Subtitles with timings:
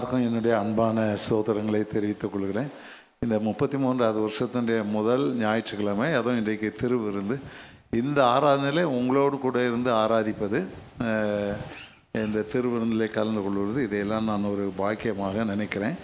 [0.00, 2.68] எல்லாருக்கும் என்னுடைய அன்பான சோதரங்களை தெரிவித்துக் கொள்கிறேன்.
[3.24, 7.36] இந்த முப்பத்தி மூன்றாவது வருஷத்தினுடைய முதல் ஞாயிற்றுக்கிழமை அதுவும் இன்றைக்கு திருவிருந்து.
[8.00, 10.58] இந்த ஆராதனையிலே உங்களோடு கூட இருந்து ஆராதிப்பது
[12.24, 15.96] இந்த திருவிருந்திலே கலந்து கொள்வது இதையெல்லாம் நான் ஒரு பாக்கியமாக நினைக்கிறேன்.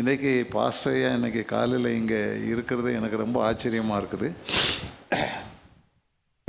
[0.00, 2.22] இன்றைக்கி பாஸ்டரையா இன்றைக்கி காலையில் இங்கே
[2.52, 4.30] இருக்கிறது எனக்கு ரொம்ப ஆச்சரியமாக இருக்குது.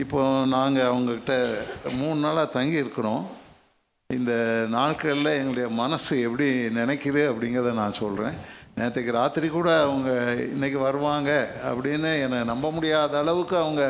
[0.05, 0.21] இப்போ
[0.57, 1.35] நாங்கள் அவங்கக்கிட்ட
[2.01, 3.23] மூணு நாளாக தங்கி இருக்கிறோம்
[4.17, 4.33] இந்த
[4.69, 6.47] நாட்களில் எங்களுடைய மனசு எப்படி
[6.79, 8.37] நினைக்குது அப்படிங்கிறத நான் சொல்கிறேன்
[8.77, 10.11] நேற்றுக்கு ராத்திரி கூட அவங்க
[10.53, 11.31] இன்றைக்கி வருவாங்க
[11.71, 13.83] அப்படின்னு என்னை நம்ப முடியாத அளவுக்கு அவங்க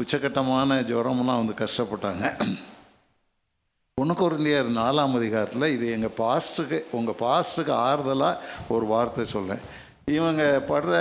[0.00, 2.26] உச்சக்கட்டமான ஜுரமெல்லாம் வந்து கஷ்டப்பட்டாங்க.
[4.00, 8.40] ஒன்று குருந்தியர் நாலாம் அதிகாரத்தில் இது எங்கள் பாஸ்ட்டுக்கு உங்கள் பாஸ்ட்டுக்கு ஆறுதலாக
[8.74, 9.64] ஒரு வார்த்தை சொல்கிறேன்
[10.16, 10.94] இவங்க படுற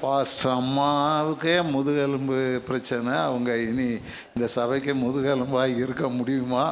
[0.00, 3.12] பாஸ்ட் அம்மாவுக்கே முதுகெலும்பு பிரச்சனை.
[3.28, 3.88] அவங்க இனி
[4.34, 6.64] இந்த சபைக்கு முதுகெலும்பாக இருக்க முடியுமா?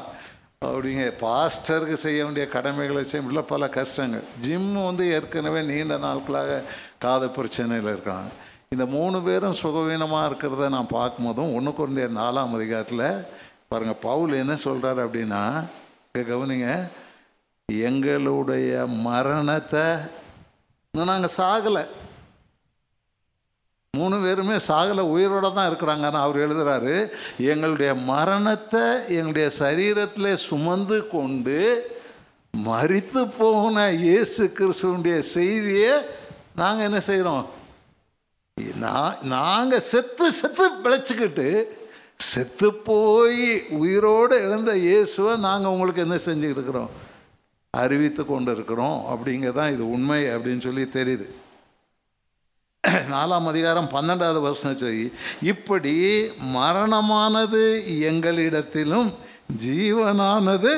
[0.66, 1.04] அப்படிங்க.
[1.24, 4.26] பாஸ்டருக்கு செய்ய வேண்டிய கடமைகளை செய்ய முடியல பல கஷ்டங்கள்.
[4.44, 6.60] ஜிம் வந்து ஏற்கனவே நீண்ட நாட்களாக
[7.04, 8.30] காத பிரச்சனையில் இருக்காங்க.
[8.74, 13.06] இந்த மூணு பேரும் சுகவீனமாக இருக்கிறத நான் பார்க்கும்போதும் ஒன்று குறைந்த நாலாம் அதிகாரத்தில்
[13.70, 15.42] பாருங்கள் பவுல் என்ன சொல்கிறாரு அப்படின்னா
[16.30, 16.68] கவனிங்க.
[17.88, 18.70] எங்களுடைய
[19.08, 19.84] மரணத்தை
[20.94, 21.84] இன்னும் நாங்கள் சாகலை.
[23.96, 26.94] மூணு பேருமே சாகலை உயிரோட தான் இருக்கிறாங்கன்னு அவர் எழுதுறாரு.
[27.38, 28.80] எங்களுடைய மரணத்தை
[29.16, 31.58] எங்களுடைய சரீரத்தில் சுமந்து கொண்டு
[32.54, 35.92] மறித்து போன இயேசு கிறிஸ்துவனுடைய செய்தியை
[36.56, 37.44] நாங்கள் என்ன செய்கிறோம்
[38.78, 41.48] நான் நாங்கள் செத்து செத்து பிழைச்சிக்கிட்டு
[42.30, 46.90] செத்து போய் உயிரோடு எழுந்த இயேசுவை நாங்கள் உங்களுக்கு என்ன செஞ்சுக்கிட்டு இருக்கிறோம்?
[47.70, 51.28] அறிவித்து கொண்டு இருக்கிறோம் அப்படிங்கிறதான் இது உண்மை அப்படின்னு சொல்லி தெரியுது.
[52.84, 55.04] நாலாம் அதிகாரம் பன்னெண்டாவது வசனம் சொல்லி
[55.42, 55.92] இப்படி
[56.54, 57.62] மரணமானது
[58.10, 59.10] எங்களிடத்திலும்
[59.64, 60.72] ஜீவனானது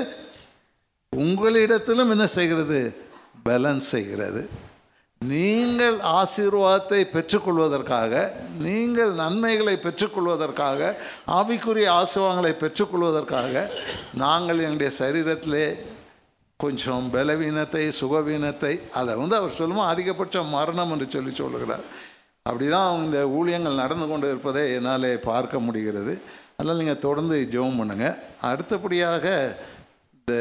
[1.13, 2.81] உங்களிடத்திலும் என்ன செய்கிறது?
[3.47, 4.43] பேலன்ஸ் செய்கிறது.
[5.21, 10.95] நீங்கள் ஆசீர்வாதத்தை பெற்றுக்கொள்வதற்காக நீங்கள் நன்மைகளை பெற்றுக்கொள்வதற்காக
[11.39, 13.67] ஆவிக்குரிய ஆசீர்வாதங்களை பெற்றுக்கொள்வதற்காக
[14.25, 15.67] நாங்கள் எங்களுடைய சரீரத்திலே
[16.61, 21.85] கொஞ்சம் பலவீனத்தை சுகவீனத்தை அதை வந்து அவர் சொல்லுமா அதிகபட்சம் மரணம் என்று சொல்லி சொல்லுகிறார்.
[22.49, 26.15] அப்படி தான் இந்த ஊழியங்கள் நடந்து கொண்டு இருப்பதை என்னால் பார்க்க முடிகிறது.
[26.57, 28.19] அதனால் நீங்கள் தொடர்ந்து ஜெபம் பண்ணுங்கள்
[28.49, 29.25] அடுத்தபடியாக
[30.17, 30.35] இந்த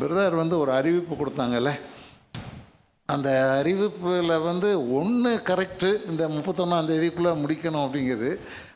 [0.00, 1.72] பிரதர் வந்து ஒரு அறிவிப்பு கொடுத்தாங்கல்ல.
[3.14, 3.30] அந்த
[3.60, 8.30] அறிவிப்பில் வந்து ஒன்று கரெக்டு இந்த முப்பத்தொன்னாம் தேதிக்குள்ளே முடிக்கணும் அப்படிங்கிறது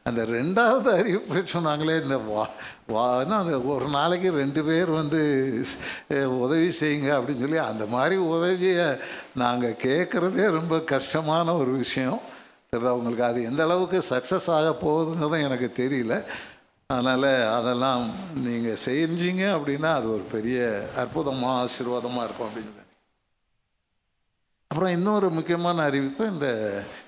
[0.09, 2.43] அந்த ரெண்டாவது அறிவிப்பு சொன்னாங்களே இந்த வா
[2.87, 3.05] வா
[3.39, 5.21] அந்த ஒரு நாளைக்கு ரெண்டு பேர் வந்து
[6.44, 8.87] உதவி செய்யுங்க அப்படின்னு சொல்லி அந்த மாதிரி உதவியை
[9.43, 12.21] நாங்கள் கேட்குறதே ரொம்ப கஷ்டமான ஒரு விஷயம்.
[12.71, 13.25] தெரியுதா உங்களுக்கு?
[13.25, 16.15] அது எந்த அளவுக்கு சக்ஸஸ் ஆக போகுதுங்கிறதும் எனக்கு தெரியல.
[16.91, 18.03] அதனால் அதெல்லாம்
[18.47, 20.59] நீங்கள் செஞ்சீங்க அப்படின்னா அது ஒரு பெரிய
[20.97, 22.72] அற்புதமாக ஆசீர்வாதமாக இருக்கும் அப்படின்னு
[24.71, 26.49] அப்புறம் இன்னொரு முக்கியமான அறிவிப்பு இந்த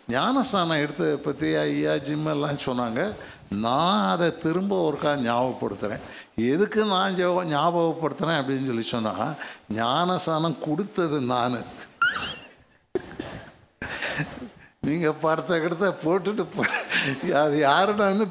[0.08, 3.14] ஞானஸ்தானம் எடுத்ததை பற்றி ஐயா ஜிம்மெல்லாம் சொன்னாங்க.
[3.50, 6.00] நான் அதை திரும்ப ஒருக்கா ஞாபகப்படுத்துகிறேன்
[6.36, 9.34] எதுக்கு நான் ஜெப- ஞாபகப்படுத்துகிறேன் அப்படின்னு சொல்லி சொன்னால்
[9.74, 11.64] ஞானஸ்தானம் கொடுத்தது நான்.
[14.80, 16.44] நீங்கள் படத்தை கிடத்த போட்டுட்டு
[17.32, 18.28] அது யாருன்னா வந்து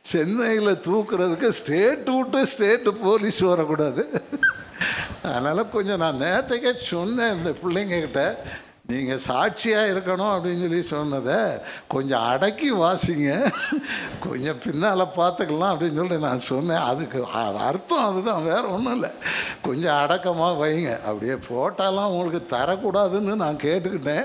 [0.00, 4.22] சென்னையில் தூக்குறதுக்கு ஸ்டேட் விட்டு ஸ்டேட்டு போலீஸ் வரக்கூடாது.
[5.22, 8.22] அதனால் கொஞ்சம் நான் நேற்றுக்கே சொன்னேன் இந்த பிள்ளைங்கக்கிட்ட
[8.92, 11.34] நீங்கள் சாட்சியாக இருக்கணும் அப்படின்னு சொல்லி சொன்னதை
[11.88, 13.52] கொஞ்சம் அடக்கி வாசிங்க.
[14.20, 16.86] கொஞ்சம் பின்னால் பார்த்துக்கலாம் அப்படின்னு சொல்லிட்டு நான் சொன்னேன்.
[16.90, 17.24] அதுக்கு
[17.66, 19.10] அர்த்தம் அதுதான் வேறு ஒன்றும் இல்லை.
[19.62, 20.94] கொஞ்சம் அடக்கமாக வைங்க.
[21.04, 24.24] அப்படியே போட்டாலாம் உங்களுக்கு தரக்கூடாதுன்னு நான் கேட்டுக்கிட்டேன்.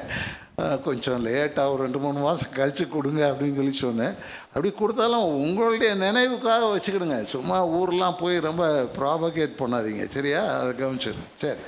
[0.84, 4.16] கொஞ்சம் லேட்டாக ஒரு ரெண்டு மூணு மாதம் கழித்து கொடுங்க அப்படின்னு சொல்லி சொன்னேன்.
[4.48, 7.22] அப்படி கொடுத்தாலும் உங்களுடைய நினைவுக்காக வச்சுக்கிடுங்க.
[7.22, 8.66] சும்மா ஊர்லாம் போய் ரொம்ப
[9.00, 10.08] ப்ராபகேட் பண்ணாதீங்க.
[10.08, 10.44] சரியா?
[10.60, 11.60] அதை கவனிச்சிடுங்க சரி.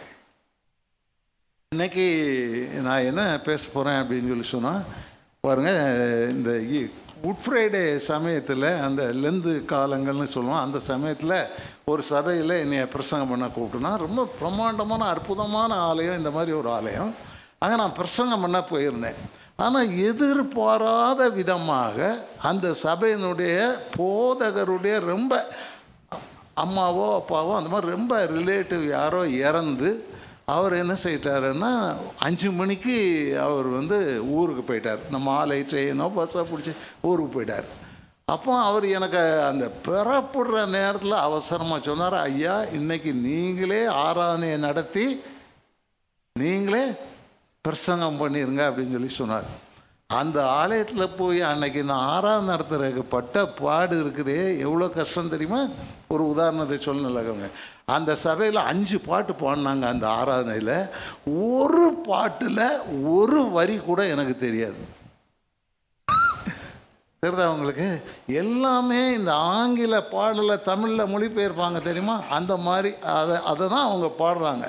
[1.75, 2.05] இன்னைக்கு
[2.81, 4.81] நான் என்ன பேச போகிறேன் அப்படின்னு சொல்லி சொன்னால்
[5.43, 5.79] பாருங்கள்
[6.29, 6.89] இந்த இ-
[7.23, 11.35] குட் ஃப்ரைடே சமயத்தில் அந்த லெந்து காலங்கள்னு சொல்லுவோம் அந்த சமயத்தில்
[11.85, 17.11] ஒரு சபையில் என்னை பிரசங்கம் பண்ண கூப்பிட்டுனா ரொம்ப பிரம்மாண்டமான அற்புதமான ஆலயம் இந்த மாதிரி ஒரு ஆலயம்.
[17.59, 19.19] அங்கே நான் பிரசங்கம் பண்ண போயிருந்தேன்.
[19.57, 21.97] ஆனால் எதிர்பாராத விதமாக
[22.41, 23.57] அந்த சபையினுடைய
[23.97, 25.33] போதகருடைய ரொம்ப
[26.57, 29.89] அம்மாவோ அப்பாவோ அந்த மாதிரி ரொம்ப ரிலேட்டிவ் யாரோ இறந்து
[30.53, 31.71] அவர் என்ன செய்யிட்டாருன்னா
[32.19, 32.95] அஞ்சு மணிக்கு
[33.41, 33.97] அவர் வந்து
[34.37, 35.01] ஊருக்கு போயிட்டார்.
[35.09, 37.67] நம்ம ஆலை செய்யணும் பஸ்ஸை பிடிச்சி ஊருக்கு போயிட்டார்.
[38.33, 45.05] அப்போ அவர் எனக்கு அந்த பெறப்படுற நேரத்தில் அவசரமாக சொன்னார் ஐயா இன்னைக்கு நீங்களே ஆராதனையை நடத்தி
[46.39, 46.85] நீங்களே
[47.61, 49.47] பிரசங்கம் பண்ணிடுங்க அப்படின்னு சொல்லி சொன்னார்.
[50.07, 55.61] அந்த ஆலயத்தில் போய் அன்னைக்கு நான் ஆறாம் நடத்துறதுக்கு பட்ட பாடு இருக்குதே எவ்வளோ கஷ்டம் தெரியுமா?
[56.07, 57.49] ஒரு உதாரணத்தை சொல்லணும்லங்க
[57.85, 60.89] அந்த சபையில் அஞ்சு பாட்டு பாடினாங்க அந்த ஆராதனையில்.
[61.25, 62.63] ஒரு பாட்டில்
[63.03, 64.77] ஒரு வரி கூட எனக்கு தெரியாது.
[67.25, 67.87] தெரியுதா உங்களுக்கு
[68.41, 72.17] எல்லாமே இந்த ஆங்கில பாடலை தமிழில் மொழிபெயர்ப்பாங்க தெரியுமா?
[72.37, 74.67] அந்த மாதிரி அதை அதை தான் அவங்க பாடுறாங்க.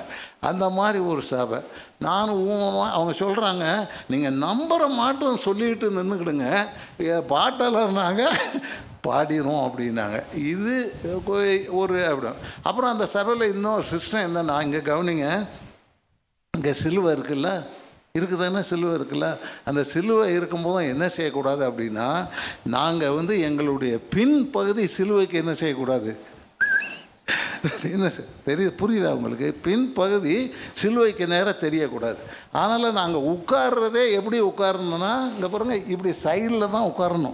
[0.49, 1.59] அந்த மாதிரி ஒரு சபை
[2.05, 3.65] நானும் ஊமமாக அவங்க சொல்கிறாங்க
[4.11, 6.49] நீங்கள் நம்புகிற மாற்றம் சொல்லிட்டு நின்றுக்கிடுங்க
[7.33, 8.23] பாட்டலர்னாங்க
[9.07, 10.17] பாடிடும் அப்படின்னாங்க.
[10.53, 10.75] இது
[11.81, 12.29] ஒரு அப்படி.
[12.67, 15.27] அப்புறம் அந்த சபையில் இன்னொரு சிஸ்டம் என்னன்னா இங்கே கவனிங்க
[16.53, 17.51] இங்கே சிலுவை இருக்குல்ல?
[18.19, 19.37] இருக்குதானே சிலுவை இருக்குல்ல?
[19.65, 22.27] அந்த சிலுவை இருக்கும்போது என்ன செய்யக்கூடாது அப்படின்னா
[22.63, 26.17] நாங்கள் வந்து எங்களுடைய பின்பகுதி சிலுவைக்கு என்ன செய்யக்கூடாது?
[27.83, 29.57] என்ன செய்- தெரியுது புரியுதா உங்களுக்கு?
[29.63, 32.15] பின்பகுதி சிலுவைக்கு நேராக தெரியக்கூடாது.
[32.51, 37.33] ஆனாலும் நாங்கள் உட்கார்றதே எப்படி உட்காரணும்னா இங்கே பாருங்கள் இப்படி சைடில் தான் உட்காரணும்.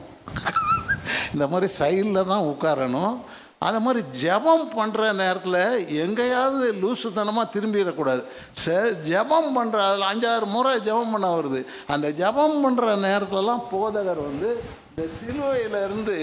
[1.33, 3.17] இந்த மாதிரி சைடில் தான் உட்காரணும்.
[3.67, 5.59] அந்த மாதிரி ஜெபம் பண்ணுற நேரத்தில்
[6.03, 8.21] எங்கேயாவது லூசுத்தனமாக திரும்பிடக்கூடாது.
[8.63, 8.75] ச
[9.09, 11.61] ஜெபம் பண்ணுற அதில் அஞ்சாறு முறை ஜெபம் பண்ண வருது.
[11.95, 14.51] அந்த ஜெபம் பண்ணுற நேரத்துலலாம் போதகர் வந்து
[14.91, 16.17] இந்த சிலுவையிலேருந்து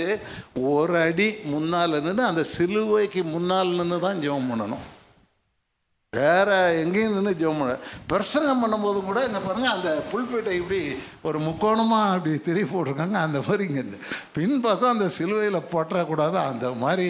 [0.73, 4.85] ஒரு அடி முன்னால் இருந்துன்னு அந்த சிலுவைக்கு முன்னால் நின்று தான் ஜெபம் பண்ணணும்.
[6.19, 6.53] வேற
[6.83, 7.75] எங்கேயும் நின்று ஜெபம் பண்ண
[8.13, 10.79] பிரசங்கம் பண்ணும்போது கூட என்ன பாருங்க அந்த புல்பேட்டை இப்படி
[11.29, 13.99] ஒரு முக்கோணமாக அப்படி திரி போட்டிருக்காங்க அந்த மாதிரி இங்கே இந்த
[14.37, 17.07] பின்பக்கம் அந்த சிலுவையில் போட்டக்கூடாது அந்த மாதிரி.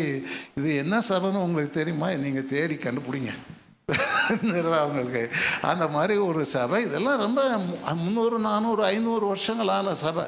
[0.59, 2.11] இது என்ன சபைன்னு உங்களுக்கு தெரியுமா?
[2.27, 3.33] நீங்கள் தேடி கண்டுபிடிங்க.
[4.83, 5.23] அவங்களுக்கு
[5.71, 6.83] அந்த மாதிரி ஒரு சபை.
[6.89, 7.41] இதெல்லாம் ரொம்ப
[8.03, 10.27] முந்நூறு நானூறு ஐநூறு வருஷங்களான சபை.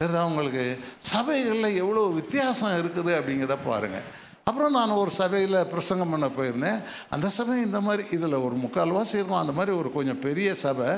[0.00, 0.66] தெரியுதா அவங்களுக்கு
[1.12, 4.06] சபைகளில் எவ்வளோ வித்தியாசம் இருக்குது அப்படிங்கிறத பாருங்கள்
[4.48, 6.82] அப்புறம் நான் ஒரு சபையில் பிரசங்கம் பண்ண போயிருந்தேன்.
[7.10, 9.42] அந்த சபை இந்த மாதிரி இதில் ஒரு முக்கால்வாசி இருக்கும்.
[9.42, 10.90] அந்த மாதிரி ஒரு கொஞ்சம் பெரிய சபை.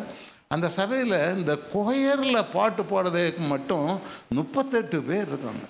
[0.54, 3.88] அந்த சபையில் இந்த கொயரில் பாட்டு பாடுறதுக்கு மட்டும்
[4.38, 5.64] முப்பத்தெட்டு பேர் இருக்காங்க.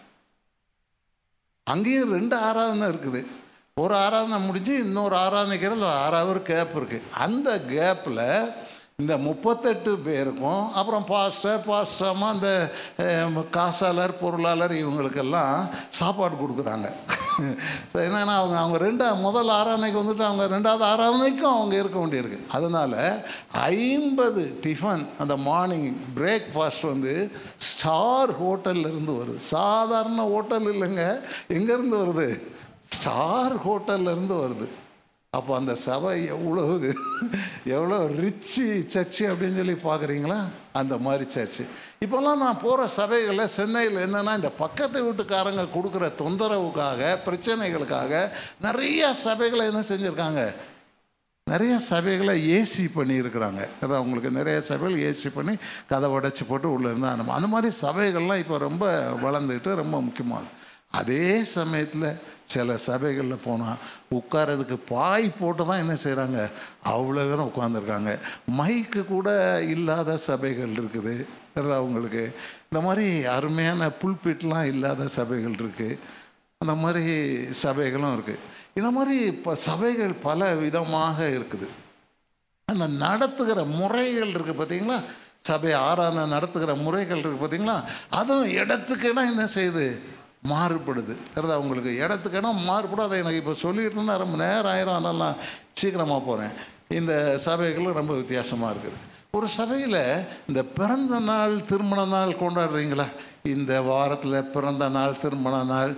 [1.72, 3.22] அங்கேயும் ரெண்டு ஆராதனை இருக்குது.
[3.82, 8.24] ஒரு ஆராதனை முடிஞ்சு இன்னொரு ஆராதனைக்கு ஆறாவது கேப் இருக்குது அந்த கேப்பில்
[9.02, 12.48] இந்த முப்பத்தெட்டு பேருக்கும் அப்புறம் பாஸ்டர் பாஸ்டர்மா அந்த
[13.50, 16.88] காசாளர் பொருளாளர் இவங்களுக்கெல்லாம் சாப்பாடு கொடுக்குறாங்க.
[17.92, 22.40] என்னென்னா என்னன்னா அவங்க அவங்க ரெண்டு முதல் ஆராதனைக்கு வந்துட்டு அவங்க ரெண்டாவது ஆராதனைக்கும் அவங்க இருக்க வேண்டியிருக்கு.
[22.48, 22.96] அதனால்
[23.52, 27.14] ஐம்பது டிஃபன் அந்த மார்னிங் பிரேக்ஃபாஸ்ட் வந்து
[27.56, 29.36] ஸ்டார் ஹோட்டல்ல இருந்து வருது.
[29.36, 31.06] சாதாரண ஹோட்டல் இல்லைங்க
[31.48, 32.28] எங்கேருந்து வருது?
[32.88, 34.68] ஸ்டார் ஹோட்டல்ல இருந்து வருது.
[35.32, 36.62] அப்போ அந்த சபை எவ்வளோ
[37.64, 40.38] எவ்வளோ ரிச்சு சர்ச்சு அப்படின்னு சொல்லி பார்க்குறீங்களா
[40.72, 41.64] அந்த மாதிரி சர்ச்சு
[42.00, 48.30] இப்போல்லாம் நான் போகிற சபைகளில் சென்னையில் என்னென்னா இந்த பக்கத்து வீட்டுக்காரங்க கொடுக்குற தொந்தரவுக்காக பிரச்சனைகளுக்காக
[48.60, 50.54] நிறைய சபைகளை என்ன செஞ்சுருக்காங்க?
[51.46, 53.60] நிறைய சபைகளை ஏசி பண்ணியிருக்கிறாங்க.
[53.82, 58.58] அதான் அவங்களுக்கு நிறைய சபைகள் ஏசி பண்ணி கதை உடச்சி போட்டு உள்ளே இருந்தால் அந்த மாதிரி சபைகள்லாம் இப்போ
[58.58, 58.84] ரொம்ப
[59.22, 60.56] வளர்ந்துக்கிட்டு ரொம்ப முக்கியமாகுது
[60.92, 61.24] அதே
[61.56, 62.08] சமயத்தில்
[62.52, 63.80] சில சபைகளில் போனால்
[64.18, 66.38] உட்காரதுக்கு பாய் போட்டு தான் என்ன செய்கிறாங்க
[66.92, 68.12] அவ்வளோ பேரும் உட்காந்துருக்காங்க
[68.58, 69.28] மைக்கு கூட
[69.74, 71.14] இல்லாத சபைகள் இருக்குது.
[71.80, 72.22] அவங்களுக்கு
[72.68, 73.06] இந்த மாதிரி
[73.36, 75.98] அருமையான புல்பிட்லாம் இல்லாத சபைகள் இருக்குது
[76.60, 77.04] அந்த மாதிரி
[77.64, 78.44] சபைகளும் இருக்குது
[78.78, 81.68] இந்த மாதிரி இப்போ சபைகள் பல விதமாக இருக்குது.
[82.68, 84.98] அந்த நடத்துகிற முறைகள் இருக்குது பார்த்தீங்களா
[85.48, 87.76] சபை ஆறான நடத்துகிற முறைகள் இருக்குது பார்த்தீங்களா
[88.20, 89.86] அதுவும் இடத்துக்குன்னா என்ன செய்யுது?
[90.52, 91.14] மாறுபடுது.
[91.34, 93.06] அதாவது அவங்களுக்கு இடத்துக்குன்னா மாறுபடும்.
[93.08, 95.06] அதை எனக்கு இப்போ சொல்லிட்டு ரொம்ப நேரம் ஆயிரம்.
[95.22, 95.40] நான்
[95.80, 96.56] சீக்கிரமாக போகிறேன்
[96.98, 97.12] இந்த
[97.46, 98.98] சபைகளும் ரொம்ப வித்தியாசமாக இருக்குது.
[99.36, 100.02] ஒரு சபையில்
[100.48, 103.06] இந்த பிறந்த நாள் திருமண நாள் கொண்டாடுறீங்களா?
[103.54, 105.92] இந்த வாரத்தில் பிறந்த நாள் திருமண நாள்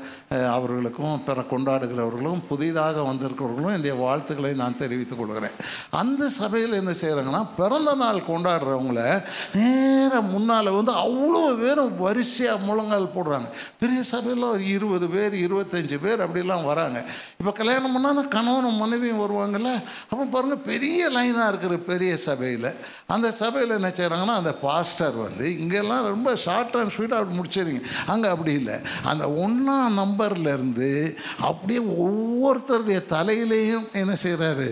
[0.57, 5.57] அவர்களுக்கும் பிற கொண்டாடுகிறவர்களும் புதிதாக வந்திருக்கிறவர்களும் என்னுடைய வாழ்த்துக்களை நான் தெரிவித்துக் கொள்கிறேன்.
[6.01, 9.01] அந்த சபையில் என்ன செய்கிறாங்கன்னா பிறந்த நாள் கொண்டாடுறவங்கள
[9.55, 13.49] நேராக முன்னால் வந்து அவ்வளோ பேரும் வரிசையாக முழங்கால் போடுறாங்க.
[13.83, 16.99] பெரிய சபையில் ஒரு இருபது பேர் இருபத்தஞ்சி பேர் அப்படிலாம் வராங்க.
[17.41, 19.73] இப்போ கல்யாணம் பண்ணால் அந்த கணவனும் மனைவியும் வருவாங்கல்ல?
[20.11, 22.71] அப்போ பாருங்கள் பெரிய லைனாக இருக்கிற பெரிய சபையில்
[23.17, 28.53] அந்த சபையில் என்ன செய்கிறாங்கன்னா அந்த பாஸ்டர் வந்து இங்கெல்லாம் ரொம்ப ஷார்ட் அண்ட் ஸ்வீட்டாக முடிச்சிருங்க அங்கே அப்படி
[28.53, 28.77] இல்லை.
[29.05, 30.91] அந்த ஒன்றாம் நம்பர்லேருந்து
[31.41, 34.69] அப்படியே ஒவ்வொருத்தருடைய தலையிலையும் என்ன செய்கிறாரு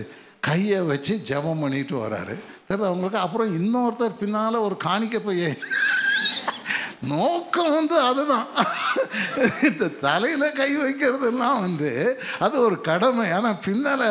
[0.47, 2.35] கையை வச்சு ஜெபம் பண்ணிட்டு வராரு.
[2.67, 5.57] தெரியுது அவங்களுக்கு அப்புறம் இன்னொருத்தர் பின்னால் ஒரு காணிக்க பையன்.
[7.01, 8.47] நோக்கம் வந்து அதுதான்.
[9.67, 11.91] இந்த தலையில் கை வைக்கிறதுலாம் வந்து
[12.45, 13.25] அது ஒரு கடமை.
[13.31, 14.05] ஆனால் பின்னால்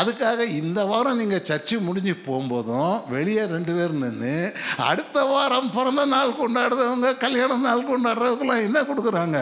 [0.00, 4.36] அதுக்காக இந்த வாரம் நீங்கள் சர்ச்சு முடிஞ்சு போகும்போதும் வெளியே ரெண்டு பேர் நின்று
[4.90, 9.40] அடுத்த வாரம் பிறந்த நாள் கொண்டாடுறவங்க கல்யாண நாள் கொண்டாடுறவங்களாம் என்ன கொடுக்குறாங்க?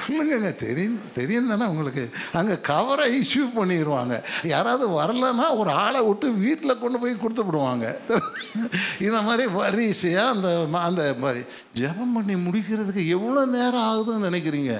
[0.00, 2.04] சொல்லுங்கங்க தெரியும் தெரியும் தானே உங்களுக்கு?
[2.38, 4.14] அங்கே கவரை இஷ்யூ பண்ணிடுவாங்க
[4.52, 7.86] யாராவது வரலன்னா ஒரு ஆளை விட்டு வீட்டில் கொண்டு போய் கொடுத்து விடுவாங்க.
[9.06, 10.48] இந்த மாதிரி வரிசையாக அந்த
[10.88, 11.42] அந்த மாதிரி
[11.80, 14.74] ஜெபம் பண்ணி முடிக்கிறதுக்கு எவ்வளோ நேரம் ஆகுதுன்னு நினைக்கிறீங்க?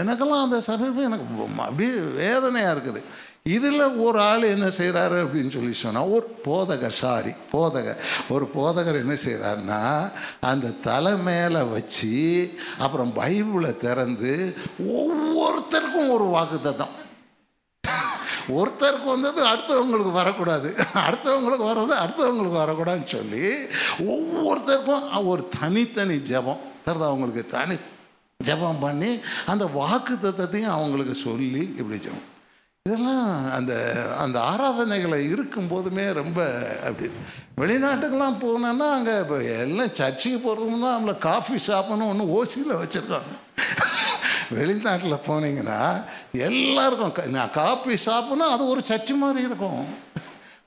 [0.00, 1.24] எனக்கெல்லாம் அந்த சமயம் எனக்கு
[1.66, 3.00] அப்படியே வேதனையாக இருக்குது.
[3.42, 8.00] இதில் ஒரு ஆள் என்ன செய்கிறாரு அப்படின்னு சொல்லி சொன்னால் ஒரு போதகர் சாரி போதகர்.
[8.28, 9.80] ஒரு போதகர் என்ன செய்கிறாருன்னா
[10.40, 12.14] அந்த தலை மேலே வச்சு
[12.78, 14.54] அப்புறம் பைபிளை திறந்து
[14.98, 16.96] ஒவ்வொருத்தருக்கும் ஒரு வாக்குத்தத்தம்
[18.58, 20.68] ஒருத்தருக்கு வந்தது அடுத்தவங்களுக்கு வரக்கூடாது.
[21.06, 23.44] அடுத்தவங்களுக்கு வர்றது அடுத்தவங்களுக்கு வரக்கூடாதுன்னு சொல்லி
[24.12, 26.64] ஒவ்வொருத்தருக்கும் ஒரு தனித்தனி ஜெபம்.
[26.86, 27.76] தருது அவங்களுக்கு தனி
[28.44, 32.28] ஜெபம் பண்ணி அந்த வாக்கு தத்தத்தையும் அவங்களுக்கு சொல்லி இப்படி ஜெபம்.
[32.90, 33.72] இதெல்லாம் அந்த
[34.18, 36.40] அந்த ஆராதனைகளை இருக்கும்போதுமே ரொம்ப
[36.86, 37.08] அப்படி.
[37.60, 43.32] வெளிநாட்டுக்கெல்லாம் போனோன்னா அங்கே இப்போ எல்லாம் சர்ச்சுக்கு போகிறதுனா நம்மளை காஃபி ஷாப்புன்னு ஒன்று ஓசியில் வச்சுருக்காங்க.
[44.58, 45.80] வெளிநாட்டில் போனீங்கன்னா
[46.46, 49.82] எல்லாருக்கும் நான் காஃபி ஷாப்புன்னா அது ஒரு சர்ச்சு மாதிரி இருக்கும்.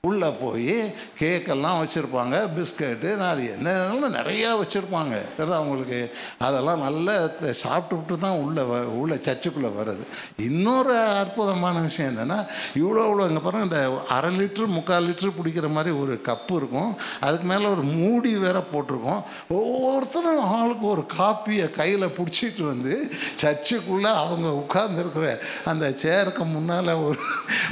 [0.08, 0.74] உள்ளே போய்
[1.20, 3.70] கேக்கெல்லாம் வச்சுருப்பாங்க பிஸ்கட்டு நான் அது என்ன
[4.16, 5.14] நிறையா வச்சுருப்பாங்க.
[5.36, 5.98] தெரியுதா அவங்களுக்கு
[6.46, 7.14] அதெல்லாம் நல்லா
[7.62, 10.04] சாப்பிட்டுட்டு தான் உள்ளே வ உள்ள சர்ச்சுக்குள்ளே வருது
[10.48, 12.38] இன்னொரு அற்புதமான விஷயம் என்னென்னா
[12.80, 13.80] இவ்வளோ இவ்வளோ இங்கே பாருங்கள் இந்த
[14.16, 16.90] அரை லிட்ரு முக்கால் லிட்ரு பிடிக்கிற மாதிரி ஒரு கப்பு இருக்கும்.
[17.26, 19.22] அதுக்கு மேலே ஒரு மூடி வேற போட்டிருக்கோம்.
[19.58, 22.94] ஒவ்வொருத்தரும் ஆளுக்கு ஒரு காப்பியை கையில் பிடிச்சிட்டு வந்து
[23.42, 25.26] சர்ச்சுக்குள்ளே அவங்க உட்கார்ந்துருக்குற
[25.72, 27.20] அந்த சேருக்கு முன்னால் ஒரு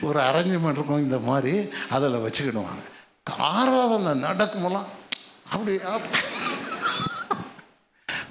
[0.09, 1.55] ஒரு அரேஞ்ச்மெண்ட் இருக்கும் இந்த மாதிரி.
[1.97, 2.85] அதில் வச்சுக்கிடுவாங்க
[3.53, 4.89] ஆராதனை நடக்குமெல்லாம்
[5.55, 5.73] அப்படி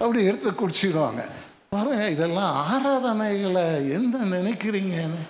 [0.04, 1.24] அப்படி எடுத்து குடிச்சிடுவாங்க
[1.74, 3.66] பாருங்க இதெல்லாம் ஆராதனைகளை
[3.98, 5.22] என்ன நினைக்கிறீங்கன்னு.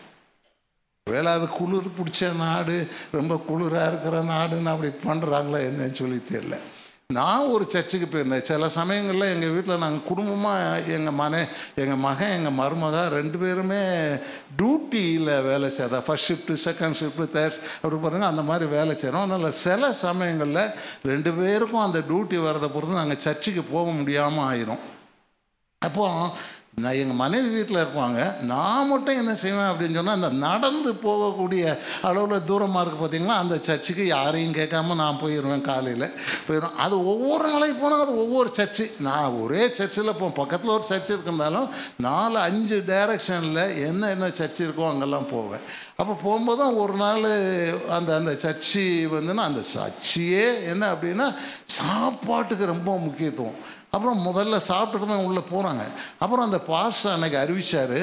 [1.07, 2.75] வேலை அது குளிர் பிடிச்ச நாடு
[3.17, 6.57] ரொம்ப குளிராக இருக்கிற நாடுன்னு அப்படி பண்ணுறாங்களா என்னன்னு சொல்லி தெரியல.
[7.17, 8.45] நான் ஒரு சர்ச்சுக்கு போயிருந்தேன்.
[8.49, 11.41] சில சமயங்களில் எங்கள் வீட்டில் நாங்கள் குடும்பமாக எங்கள் மனை
[11.81, 13.81] எங்கள் மகன் எங்கள் மருமக ரெண்டு பேருமே
[14.59, 19.59] டியூட்டியில் வேலை செய்கிறதா first shift second shift third அப்படி பார்த்தீங்கன்னா அந்த மாதிரி வேலை செய்கிறோம் அதனால்
[19.65, 20.63] சில சமயங்களில்
[21.11, 24.81] ரெண்டு பேருக்கும் அந்த டியூட்டி வரதை பொறுத்து நாங்கள் சர்ச்சுக்கு போக முடியாமல் ஆயிரும்.
[25.81, 28.19] அப்போது நான் எங்கள் மனைவி வீட்டில் இருப்பாங்க
[28.51, 31.63] நான் மட்டும் என்ன செய்வேன் அப்படின்னு சொன்னால் அந்த நடந்து போகக்கூடிய
[32.07, 36.05] அளவில் தூரமாக இருக்குது பார்த்திங்களா அந்த சர்ச்சுக்கு யாரையும் கேட்காம நான் போயிடுவேன் காலையில்.
[36.47, 38.85] போயிடுவேன் அது ஒவ்வொரு நாளைக்கு போனால் அது ஒவ்வொரு சர்ச்சு.
[39.07, 41.67] நான் ஒரே சர்ச்சில் போவேன் பக்கத்தில் ஒரு சர்ச் இருந்தாலும்
[42.07, 45.65] நாலு அஞ்சு டைரக்ஷனில் என்ன என்ன சர்ச் இருக்கோ அங்கெல்லாம் போவேன்.
[46.01, 47.29] அப்போ போகும்போது தான் ஒரு நாள்
[47.97, 48.85] அந்த அந்த சர்ச்சு
[49.17, 51.29] வந்துன்னா அந்த சர்ச்சியே என்ன அப்படின்னா
[51.79, 53.61] சாப்பாட்டுக்கு ரொம்ப முக்கியத்துவம்.
[53.93, 55.83] அப்புறம் முதல்ல சாப்பிட்டுட்டு தான் உள்ளே போகிறாங்க
[56.19, 57.97] அப்புறம் அந்த பாஸ்டர் அன்னைக்கு அறிவித்தார்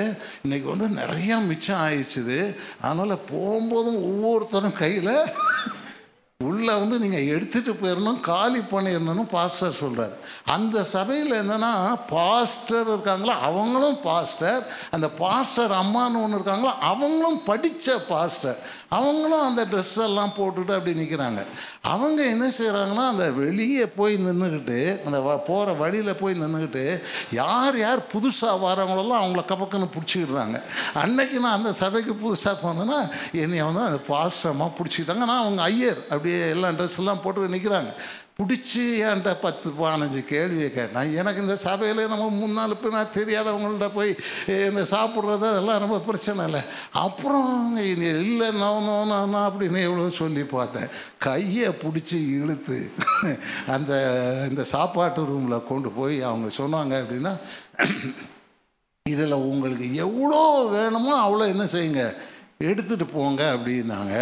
[0.44, 2.38] இன்றைக்கி வந்து நிறையா மிச்சம் ஆயிடுச்சுது.
[2.82, 5.14] அதனால் போகும்போதும் ஒவ்வொருத்தரும் கையில்
[6.40, 10.12] உள்ளே வந்து நீங்கள் எடுத்துகிட்டு போயிடணும் காலி பண்ணிடணும் பாஸ்டர் சொல்கிறார்
[10.46, 11.70] அந்த சபையில் என்னென்னா
[12.10, 18.60] பாஸ்டர் இருக்காங்களோ அவங்களும் பாஸ்டர் அந்த பாஸ்டர் அம்மானு ஒன்று இருக்காங்களோ அவங்களும் படித்த பாஸ்டர்
[18.96, 21.40] அவங்களும் அந்த ட்ரெஸ் எல்லாம் போட்டுட்டு அப்படி நிற்கிறாங்க
[21.92, 25.18] அவங்க என்ன செய்கிறாங்கன்னா அந்த வெளியே போய் நின்றுக்கிட்டு அந்த
[25.48, 26.84] போகிற வழியில் போய் நின்றுக்கிட்டு
[27.40, 30.58] யார் யார் புதுசாக வரவங்களெல்லாம் அவங்கள கப்பக்குன்னு பிடிச்சிக்கிடுறாங்க.
[31.02, 33.00] அன்னைக்கு நான் அந்த சபைக்கு புதுசாக போனேன்னா
[33.42, 35.26] என்னை வந்து அந்த பாசமாக பிடிச்சிக்கிட்டாங்க.
[35.32, 37.92] நான் அவங்க ஐயர் அப்படியே எல்லாம் ட்ரெஸ் எல்லாம் போட்டு நிற்கிறாங்க
[38.38, 41.08] பிடிச்சி என்கிட்ட பத்து பதினஞ்சு கேள்வியை கேட்டேன்.
[41.20, 44.10] எனக்கு இந்த சபையில் நம்ம முன்னாள் இப்போ நான் தெரியாதவங்கள்ட்ட போய்
[44.68, 46.60] இந்த சாப்பிட்றது அதெல்லாம் ரொம்ப பிரச்சனை இல்லை.
[47.04, 48.70] அப்புறம் இல்லை நோ
[49.46, 50.88] அப்படின்னு எவ்வளோ சொல்லி பார்த்தேன்.
[51.26, 52.78] கையை பிடிச்சி இழுத்து
[53.76, 53.92] அந்த
[54.50, 57.34] இந்த சாப்பாட்டு ரூமில் கொண்டு போய் அவங்க சொன்னாங்க அப்படின்னா
[59.14, 60.40] இதில் உங்களுக்கு எவ்வளோ
[60.76, 62.02] வேணுமோ அவ்வளோ என்ன செய்யுங்க.
[62.60, 64.14] எடுத்துகிட்டு போங்க அப்படின்னாங்க.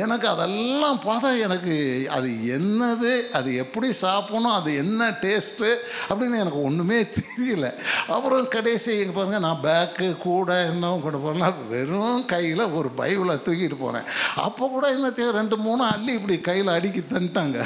[0.00, 1.74] எனக்கு அதெல்லாம் பார்த்தா எனக்கு
[2.16, 5.70] அது என்னது அது எப்படி சாப்பிடணும் அது என்ன டேஸ்ட்டு
[6.08, 7.68] அப்படின்னு எனக்கு ஒன்றுமே தெரியல.
[8.14, 13.78] அப்புறம் கடைசி எங்கே பாருங்கள் நான் பேக்கு கூட என்ன கொண்டு போனேன்னா வெறும் கையில் ஒரு பைபிளை தூக்கிட்டு
[13.84, 14.06] போனேன்.
[14.46, 15.32] அப்போ கூட என்ன தேவை?
[15.38, 17.58] ரெண்டு மூணு அள்ளி இப்படி கையில் அடிக்கி தந்துட்டாங்க.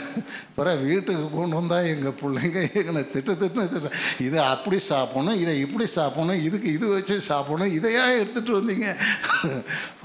[0.60, 3.92] பிறகு வீட்டுக்கு கொண்டு வந்தால் எங்கள் பிள்ளைங்க எங்களை திட்டு திட்டு திட்டு
[4.28, 8.88] இதை அப்படி சாப்பிடணும் இதை இப்படி சாப்பிடணும் இதுக்கு இது வச்சு சாப்பிடணும் இதையாக எடுத்துகிட்டு வந்தீங்க?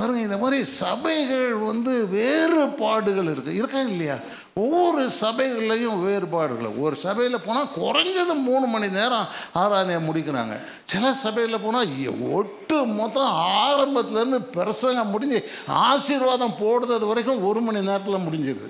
[0.07, 4.15] பாருங்க இந்த மாதிரி சபைகள் வந்து வேறுபாடுகள் இருக்குது இருக்கா இல்லையா?
[4.53, 6.69] ஒவ்வொரு சபைகள்லையும் வேறுபாடுகள்.
[6.83, 9.27] ஒரு சபையில் போனால் குறைஞ்சது மூணு மணி நேரம்
[9.61, 10.55] ஆராதனையை முடிக்கிறாங்க.
[10.83, 11.91] சில சபையில் போனால்
[12.31, 18.69] ஒட்டு மொத்தம் ஆரம்பத்துலேருந்து பிரசங்கம் முடிஞ்சு ஆசீர்வாதம் போடுறது வரைக்கும் ஒரு மணி நேரத்தில் முடிஞ்சிருது.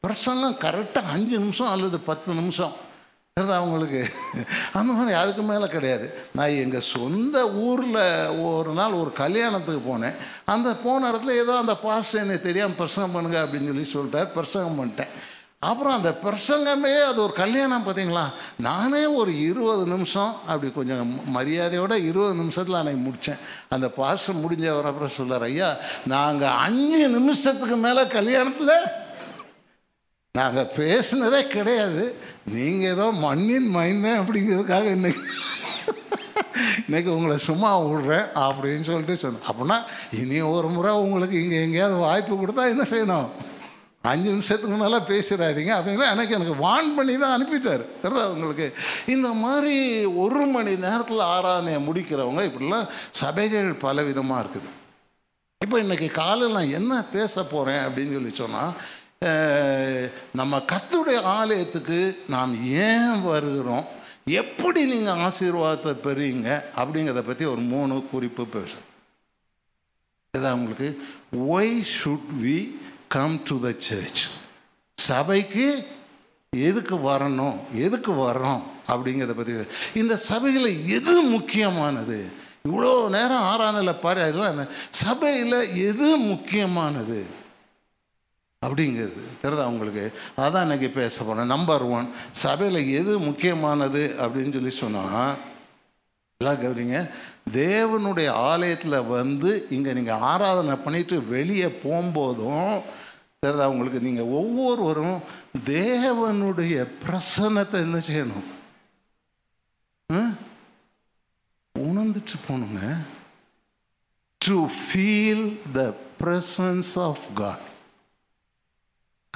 [0.00, 2.88] பிரசங்கம் கரெக்டாக அஞ்சு நிமிஷம் அல்லது பத்து நிமிஷம்.
[3.36, 4.00] அவங்களுக்கு
[4.78, 6.06] அந்த மாதிரி அதுக்கு மேலே கிடையாது.
[6.36, 7.98] நான் எங்கள் சொந்த ஊரில்
[8.50, 10.16] ஒரு நாள் ஒரு கல்யாணத்துக்கு போனேன்.
[10.54, 14.32] அந்த போன இடத்துல ஏதோ அந்த பாஸ்டர் என்னை தெரியாமல் பிரசங்கம் பண்ணுங்க அப்படின்னு சொல்லி சொல்லிட்டார்.
[14.38, 15.12] பிரசங்கம் பண்ணிட்டேன்.
[15.70, 18.24] அப்புறம் அந்த பிரசங்கமே அது ஒரு கல்யாணம் பார்த்தீங்களா?
[18.68, 23.42] நானே ஒரு இருபது நிமிஷம் அப்படி கொஞ்சம் மரியாதையோட இருபது நிமிஷத்தில் அன்னைக்கு முடித்தேன்
[23.76, 25.70] அந்த பாசம் முடிஞ்ச அப்புறம் சொல்லார் ஐயா
[26.14, 28.74] நாங்கள் அஞ்சு நிமிஷத்துக்கு மேலே கல்யாணத்தில்
[30.38, 32.02] நாங்கள் பேசுனதே கிடையாது.
[32.56, 35.22] நீங்கள் ஏதோ மண்ணின் மைந்தேன் அப்படிங்கிறதுக்காக இன்னைக்கு
[36.86, 39.78] இன்னைக்கு உங்களை சும்மா விடுறேன் அப்படின்னு சொல்லிட்டு சொன்னேன் அப்படின்னா
[40.20, 43.28] இனி ஒரு முறை உங்களுக்கு இங்கே எங்கேயாவது வாய்ப்பு கொடுத்தா என்ன செய்யணும்?
[44.10, 47.84] அஞ்சு நிமிஷத்துக்கு மேலே பேசிடாதீங்க அப்படிங்கிற எனக்கு எனக்கு வான் பண்ணி தான் அனுப்பிட்டார்.
[48.02, 48.68] தெரியுதா உங்களுக்கு?
[49.14, 49.74] இந்த மாதிரி
[50.24, 52.88] ஒரு மணி நேரத்தில் ஆராதனையை முடிக்கிறவங்க இப்படிலாம்
[53.22, 54.70] சபைகள் பல விதமாக இருக்குது.
[55.60, 58.72] இப்போ இன்றைக்கி காலையில் நான் என்ன பேச போகிறேன் அப்படின்னு சொல்லி சொன்னால்
[60.38, 61.96] நம்ம கத்துடைய ஆலயத்துக்கு
[62.34, 62.52] நாம்
[62.84, 63.86] ஏன் வருகிறோம்?
[64.40, 66.48] எப்படி நீங்கள் ஆசீர்வாதத்தை பெறுவீங்க?
[66.80, 68.86] அப்படிங்கிறத பற்றி ஒரு மூணு குறிப்பு பேசுகிறேன்
[70.38, 70.88] இதான் உங்களுக்கு?
[71.56, 72.56] Why should we
[73.14, 74.22] come to the church
[74.98, 75.66] சபைக்கு
[76.52, 77.58] எதுக்கு வரணும்?
[77.86, 78.62] எதுக்கு வரோம்
[78.92, 79.56] அப்படிங்கிறத பற்றி
[80.02, 82.18] இந்த சபையில் எது முக்கியமானது?
[82.68, 84.66] இவ்வளோ நேரம் ஆறானில் பாரு அதெல்லாம் அந்த
[85.02, 85.60] சபையில்
[85.90, 87.20] எது முக்கியமானது?
[88.66, 89.20] அப்படிங்கிறது.
[89.42, 90.02] தெரியுதா உங்களுக்கு?
[90.44, 92.08] அதான் இன்னைக்கு பேச போகிறேன் நம்பர் ஒன்
[92.42, 95.36] சபையில் எது முக்கியமானது அப்படின்னு சொல்லி சொன்னால்
[96.40, 96.98] எல்லாம் கவனிங்க.
[97.60, 102.74] தேவனுடைய ஆலயத்தில் வந்து இங்கே நீங்கள் ஆராதனை பண்ணிட்டு வெளியே போகும்போதும்
[103.44, 104.00] தெரியுதா உங்களுக்கு?
[104.08, 105.18] நீங்கள் ஒவ்வொருவரும்
[105.72, 108.46] தேவனுடைய பிரசன்னத்தை என்ன செய்யணும்?
[111.74, 112.84] உணர்ந்துட்டு போகணுங்க
[114.40, 115.46] to feel
[115.78, 115.88] the
[116.20, 117.66] presence of God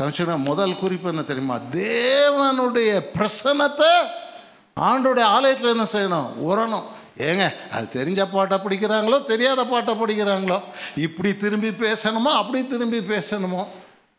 [0.00, 1.58] கமிஷனா முதல் குறிப்பு என்ன தெரியுமா?
[1.72, 3.92] தேவனுடைய பிரசன்னத்தை
[4.80, 6.30] ஆண்டோடைய ஆலயத்தில் என்ன செய்யணும்?
[6.48, 6.82] உரணும்
[7.18, 10.60] ஏங்க அது தெரிஞ்ச பாட்டை படிக்கிறாங்களோ தெரியாத பாட்டை படிக்கிறாங்களோ?
[10.96, 12.32] இப்படி திரும்பி பேசணுமோ?
[12.32, 13.66] அப்படி திரும்பி பேசணுமோ?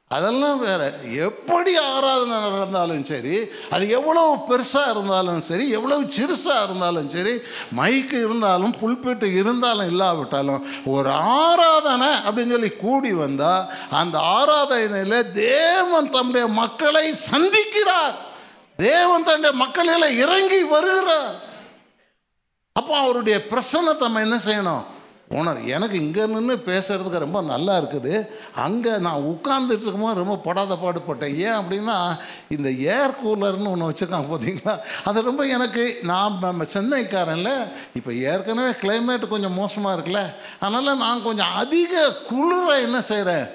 [0.08, 0.82] அதெல்லாம் வேற.
[1.02, 3.38] எப்படி ஆராதனை நடந்தாலும் சரி
[3.70, 7.34] அது எவ்வளவு பெருசாக இருந்தாலும் சரி எவ்வளவு சிறுசாக இருந்தாலும் சரி
[7.78, 16.48] மைக்கு இருந்தாலும் புல்பீட்டு இருந்தாலும் இல்லாவிட்டாலும் ஒரு ஆராதனை அப்படின்னு சொல்லி கூடி வந்தால் அந்த ஆராதனையில் தேவன் தம்முடைய
[16.48, 18.16] மக்களை சந்திக்கிறார்.
[18.78, 21.36] தேவன் தன்னுடைய மக்களில் இறங்கி வருகிறார்.
[22.74, 24.86] அப்போ அவருடைய பிரசன்னத்தை நம்ம என்ன செய்யணும்?
[25.38, 28.14] உணர் எனக்கு இங்கே நின்று பேசுகிறதுக்கு ரொம்ப நல்லா இருக்குது.
[28.66, 31.36] அங்கே நான் உட்கார்ந்துட்டு இருக்கும்போது ரொம்ப படாத பாடுபட்டேன்.
[31.46, 31.98] ஏன் அப்படின்னா
[32.56, 34.76] இந்த ஏர் கூலர்னு ஒன்று வச்சுருக்காங்க பார்த்தீங்களா
[35.10, 37.52] அது ரொம்ப எனக்கு நான் நம்ம சென்னைக்காரன்ல
[38.00, 40.24] இப்போ ஏற்கனவே கிளைமேட் கொஞ்சம் மோசமாக இருக்குல்ல.
[40.64, 43.48] அதனால் நான் கொஞ்சம் அதிக குளிரை என்ன செய்கிறேன்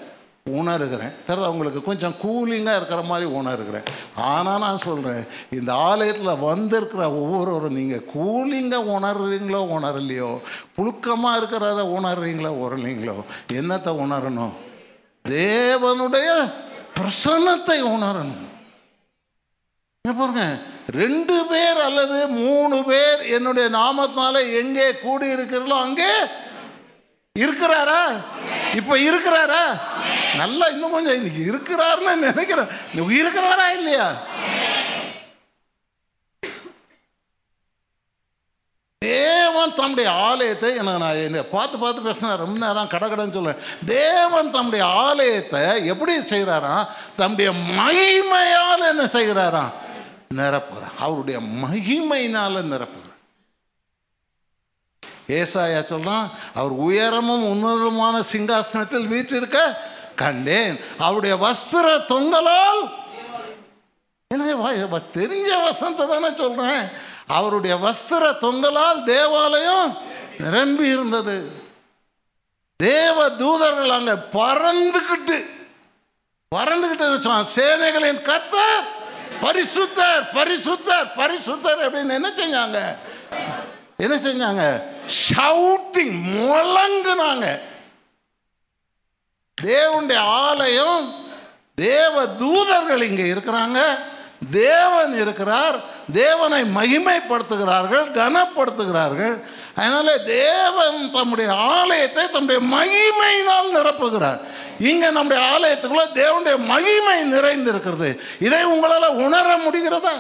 [0.47, 1.15] உணர்கிறேன்.
[1.27, 1.81] தெரியல உங்களுக்கு?
[1.83, 3.87] கொஞ்சம் கூலிங்காக இருக்கிற மாதிரி உணர்கிறேன்.
[4.15, 10.31] ஆனால் நான் சொல்கிறேன் இந்த ஆலயத்தில் வந்திருக்கிற ஒவ்வொருவரும் நீங்கள் கூலிங்காக உணர்றீங்களோ உணரலையோ
[10.77, 13.17] புழுக்கமாக இருக்கிறத உணர்றீங்களோ உணரலீங்களோ
[13.61, 14.55] என்னத்தை உணரணும்?
[15.25, 16.29] தேவனுடைய
[16.99, 18.47] பிரசன்னத்தை உணரணும்.
[20.05, 20.45] பாருங்க
[21.01, 26.13] ரெண்டு பேர் அல்லது மூணு பேர் என்னுடைய நாமத்தினால எங்கே கூடி இருக்கிறீர்களோ அங்கே
[27.39, 28.01] இருக்கிறாரா?
[28.75, 29.63] இப்ப இருக்கிறாரா?
[30.37, 32.71] நல்லா இன்னும் கொஞ்சம் இன்னைக்கு இருக்கிறாருன்னு நினைக்கிறேன்.
[32.95, 34.23] இருக்கிறாரா இல்லையா?
[38.99, 44.87] தேவன் தம்முடைய ஆலயத்தை எனக்கு நான் இந்த பார்த்து பார்த்து பேசினேன் ரொம்ப நேரம் கடகடன்னு சொல்லுவேன் தேவன் தம்முடைய
[44.87, 49.73] ஆலயத்தை எப்படி செய்கிறாராம் தம்முடைய மகிமையால் என்ன செய்கிறாராம்?
[50.35, 50.97] நிரப்புகிறார்.
[50.99, 53.10] அவருடைய மகிமையினால் நிரப்புகிறார்.
[55.39, 59.59] ஏசாயா சொல்கிறான் அவர் உயரமும் உன்னதமான சிங்காசனத்தில் வீற்றிருக்க
[60.15, 60.77] கண்டேன்.
[60.99, 62.83] அவருடைய வஸ்திர தொங்கலால்
[64.35, 66.85] என்ன தெரிஞ்ச வசந்த தானே சொல்கிறேன்
[67.27, 69.99] அவருடைய வஸ்திர தொங்கலால் தேவாலயம்
[70.39, 71.39] நிரம்பி இருந்தது.
[72.77, 75.39] தேவ தூதர்கள் அங்க பறந்துக்கிட்டு
[76.55, 78.87] பறந்துக்கிட்டு சேனைகளின் கர்த்தர்
[79.43, 82.79] பரிசுத்தர் பரிசுத்தர் பரிசுத்தர் அப்படின்னு என்ன செஞ்சாங்க?
[84.01, 84.83] என்ன செஞ்சாங்க?
[85.31, 87.61] ஷவுட்டிங் முழங்குனாங்க.
[89.63, 91.15] தேவனுடைய ஆலயம்
[91.75, 93.99] தேவ தூதர்கள் இங்கே இருக்கிறாங்க.
[94.51, 95.81] தேவன் இருக்கிறார்.
[96.13, 99.45] தேவனை மகிமைப்படுத்துகிறார்கள் கனப்படுத்துகிறார்கள்.
[99.75, 104.41] அதனால தேவன் தம்முடைய ஆலயத்தை தம்முடைய மகிமையினால் நிரப்புகிறார்.
[104.79, 108.19] இங்க நம்முடைய ஆலயத்துக்குள்ள தேவனுடைய மகிமை நிறைந்திருக்கிறது.
[108.41, 110.15] இதை உங்களால் உணர முடிகிறதா?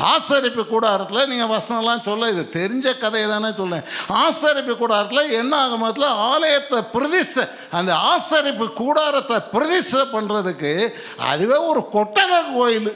[0.00, 3.84] ஆசரிப்பு கூடாரத்தில் நீங்கள் வசனம்லாம் சொல்ல இது தெரிஞ்ச கதையை தானே சொல்கிறேன்
[4.20, 10.72] ஆசரிப்பு கூடாரத்தில் என்ன ஆகுமத்தில் ஆலயத்தை பிரதிஷ்டை அந்த ஆசரிப்பு கூடாரத்தை பிரதிஷ்டை பண்ணுறதுக்கு
[11.26, 12.90] அதுவே ஒரு கொட்டக கோயில்.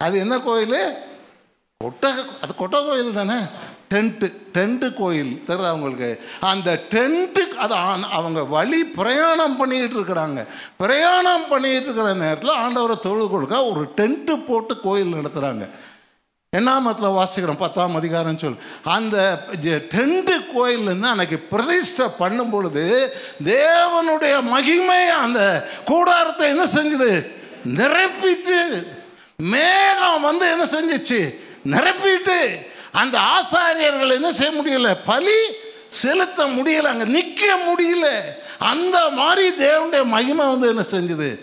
[0.00, 0.78] அது என்ன கோயில்?
[1.80, 3.38] கொட்டக அது கொட்டக கோயில் தானே
[3.92, 6.10] டென்ட்டு டென்ட்டு கோயில் தெரியுது அவங்களுக்கு
[6.50, 7.74] அந்த டென்ட்டு அது
[8.18, 10.40] அவங்க வழி பிரயாணம் பண்ணிக்கிட்டு இருக்கிறாங்க.
[10.82, 15.66] பிரயாணம் பண்ணிக்கிட்டு இருக்கிற நேரத்தில் ஆண்டவரை தொழுது கொடுக்க ஒரு டென்ட்டு போட்டு கோயில் நடத்துகிறாங்க
[16.56, 17.58] எண்ணாமத்தில் வாசிக்கிறோம்?
[17.58, 18.56] பத்தாம் அதிகாரம் சொல்
[18.96, 19.16] அந்த
[19.92, 22.84] டென்ட்டு கோயிலேருந்து அன்னைக்கு பிரதிஷ்டை பண்ணும் பொழுது
[23.44, 25.40] தேவனுடைய மகிமை அந்த
[25.84, 27.12] கூடாரத்தை என்ன செஞ்சுது?
[27.78, 28.60] நிரப்பிச்சு.
[29.54, 31.20] மேகம் வந்து என்ன செஞ்சிச்சு?
[31.74, 32.38] நிரப்பிட்டு.
[32.92, 34.96] அந்த ஆசாரியர்கள் என்ன செய்ய முடியல?
[35.06, 35.36] பலி
[35.86, 36.82] செலுத்த முடியல.
[36.82, 38.08] அங்கே நிற்க முடியல.
[38.58, 41.42] அந்த மாதிரி தேவனுடைய மகிமை வந்து என்ன செஞ்சது?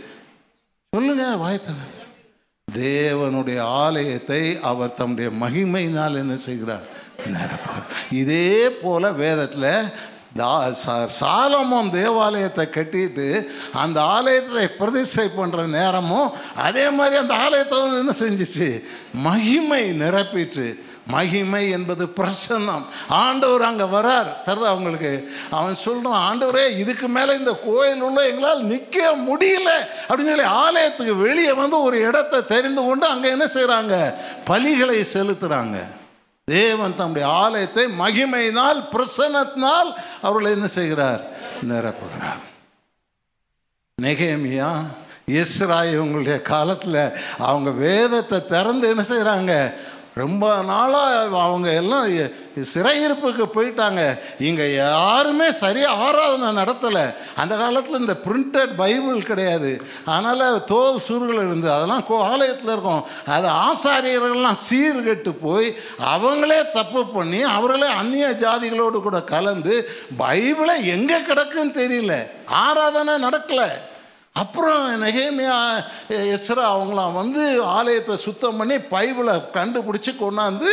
[0.89, 1.97] சொல்லுங்க வாய்த்தன
[2.77, 6.83] தேவனுடைய ஆலயத்தை அவர் தம்முடைய மகிமையினால் என்ன செய்கிறார்?
[7.17, 8.13] நிரப்புகிறார்.
[8.13, 9.91] இதே போல வேதத்தில்
[10.35, 17.97] தா சா- சாலமோன் தேவாலயத்தை கட்டிட்டு அந்த ஆலயத்தை பிரதிஷ்டை பண்ணுற நேரமும் அதே மாதிரி அந்த ஆலயத்தை வந்து
[17.97, 18.83] என்ன செஞ்சிச்சு?
[19.13, 20.87] மகிமை நிரப்பிச்சு.
[21.13, 22.85] மகிமை என்பது பிரசன்னம்.
[23.07, 24.29] ஆண்டவர் அங்கே வரார்.
[24.47, 25.11] தருதா அவங்களுக்கு
[25.57, 28.97] அவன் சொல்கிறான் ஆண்டவரே இதுக்கு மேலே இந்த கோயில் உள்ள எங்களால் நிற்க
[29.29, 29.69] முடியல.
[30.07, 33.95] அப்படின்னு சொல்லி ஆலயத்துக்கு வெளியே வந்து ஒரு இடத்தை தெரிந்து கொண்டு அங்கே என்ன செய்கிறாங்க
[34.49, 35.79] பலிகளை செலுத்துகிறாங்க
[36.47, 39.89] தேவன் தம்முடைய ஆலயத்தை மகிமையினால் பிரசன்னத்தினால்
[40.21, 41.21] அவர்களை என்ன செய்கிறார்?
[41.69, 42.43] நிரப்புகிறார்.
[43.97, 44.69] நெகேமியா
[45.39, 47.01] இஸ்ரா இவங்களுடைய காலத்தில்
[47.37, 49.53] அவங்க வேதத்தை திறந்து என்ன செய்கிறாங்க
[50.23, 52.05] ரொம்ப நாளாக அவங்க எல்லாம்
[52.73, 54.01] சிறையிருப்புக்கு போயிட்டாங்க.
[54.47, 57.03] இங்கே யாருமே சரியாக ஆராதனை நடத்தலை.
[57.41, 59.71] அந்த காலத்தில் இந்த பிரிண்டட் பைபிள் கிடையாது.
[60.13, 61.73] அதனால் தோல் சுருகள் இருந்தது.
[61.77, 63.03] அதெல்லாம் கோ ஆலயத்தில் இருக்கும்.
[63.35, 65.69] அது ஆசாரியர்கள்லாம் சீர்கெட்டு போய்
[66.15, 69.75] அவங்களே தப்பு பண்ணி அவர்களே அந்நிய ஜாதிகளோடு கூட கலந்து
[70.23, 72.15] பைபிளை எங்கே கிடக்குன்னு தெரியல.
[72.65, 73.69] ஆராதனை நடக்கலை.
[74.41, 75.57] அப்புறம் நெகேமியா
[76.35, 77.43] எஸ்ரா அவங்களாம் வந்து
[77.75, 80.69] ஆலயத்தை சுத்தம் பண்ணி பைபிளை கண்டுபிடிச்சி கொண்டாந்து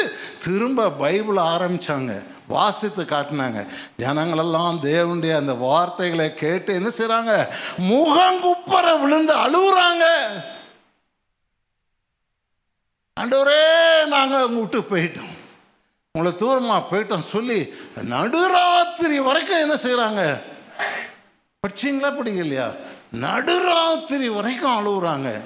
[0.46, 2.14] திரும்ப பைபிளை ஆரம்பித்தாங்க
[2.54, 3.60] வாசித்து காட்டினாங்க.
[4.02, 7.32] ஜனங்களெல்லாம் தேவனுடைய அந்த வார்த்தைகளை கேட்டு என்ன செய்கிறாங்க
[7.92, 10.04] முகங்குப்பர விழுந்து அழுகுறாங்க.
[13.16, 13.62] ஆண்டவரே
[14.14, 15.32] நாங்கள் விட்டு போயிட்டோம்.
[16.12, 17.60] உங்களை தூரமாக போயிட்டோம் சொல்லி
[18.12, 20.22] நடுராத்திரி வரைக்கும் என்ன செய்கிறாங்க
[21.62, 22.10] படிச்சீங்களா?
[22.18, 22.66] படிக்கலையா?
[23.12, 25.40] நடுராத்திரி வரைக்கும் அழுகுறாங்க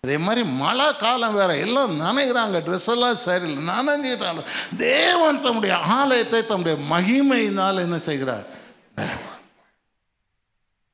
[0.00, 3.74] அதே மாதிரி மழை காலம் வேற எல்லாம் நனைகிறாங்க ட்ரெஸ் எல்லாம் சரியில்லை.
[3.74, 8.44] நனைஞ்சிட்டாலும் தேவன் தம்முடைய ஆலயத்தை தம்முடைய மகிமையினால் என்ன செய்கிறார்?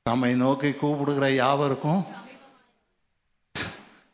[0.03, 2.07] தம்மை நோக்கி கூப்பிடுகிற யாவருக்கும்?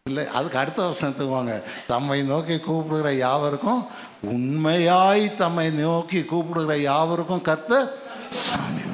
[0.05, 1.63] இல்லை அதுக்கு அடுத்த வருஷம் வாங்க.
[1.87, 3.87] தம்மை நோக்கி கூப்பிடுகிற யாவருக்கும்?
[4.23, 7.91] உண்மையாய் தம்மை நோக்கி கூப்பிடுகிற யாவருக்கும் கத்த
[8.29, 8.86] சாமி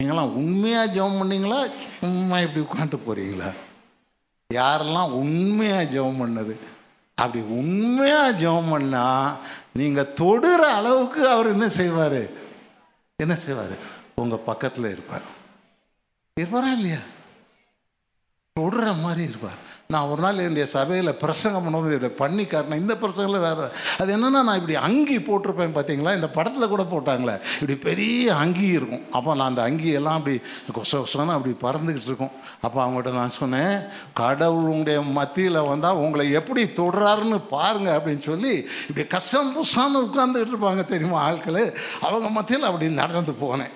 [0.00, 1.70] நீங்களாம் உண்மையாக ஜெபம் பண்ணீங்களா?
[2.00, 3.48] சும்மா இப்படி உட்காந்துட்டு போகிறீங்களா
[4.54, 6.54] யாரெல்லாம் உண்மையாக ஜெபம் பண்ணது?
[7.14, 9.36] அப்படி உண்மையாக ஜெபம் பண்ணால்
[9.72, 12.22] நீங்கள் தொடுற அளவுக்கு அவர் என்ன செய்வார்?
[13.16, 13.74] என்ன செய்வார்?
[14.14, 15.26] உங்கள் பக்கத்தில் இருப்பார்.
[16.34, 17.02] இருப்பாரா இல்லையா?
[18.60, 19.60] தொடுற மாதிரி இருப்பார்.
[19.92, 22.82] நான் ஒரு நாள் என்னுடைய சபையில் பிரசங்கம் பண்ணும்போது இப்படி பண்ணி காட்டினேன்.
[22.84, 23.64] இந்த பிரசங்கில் வேறு
[24.00, 27.34] அது என்னென்னா நான் இப்படி அங்கி போட்டிருப்பேன் பார்த்தீங்களா இந்த படத்தில் கூட போட்டாங்களே.
[27.54, 29.04] இப்படி பெரிய அங்கி இருக்கும்.
[29.16, 30.36] அப்போ நான் அந்த அங்கியெல்லாம் அப்படி
[30.78, 32.34] கொச கொசன்னு அப்படி பறந்துக்கிட்டு இருக்கும்.
[32.66, 33.74] அப்போ அவங்ககிட்ட நான் சொன்னேன்
[34.22, 38.54] கடவுளுடைய மத்தியில் வந்தால் உங்களை எப்படி தொடுறாருன்னு பாருங்கள் அப்படின்னு சொல்லி
[38.88, 41.62] இப்படி கசம் புசான்னு உட்காந்துக்கிட்டு இருப்பாங்க தெரியுமா ஆட்கள்?
[42.06, 43.74] அவங்க மத்தியில் அப்படி நடந்து போனேன்.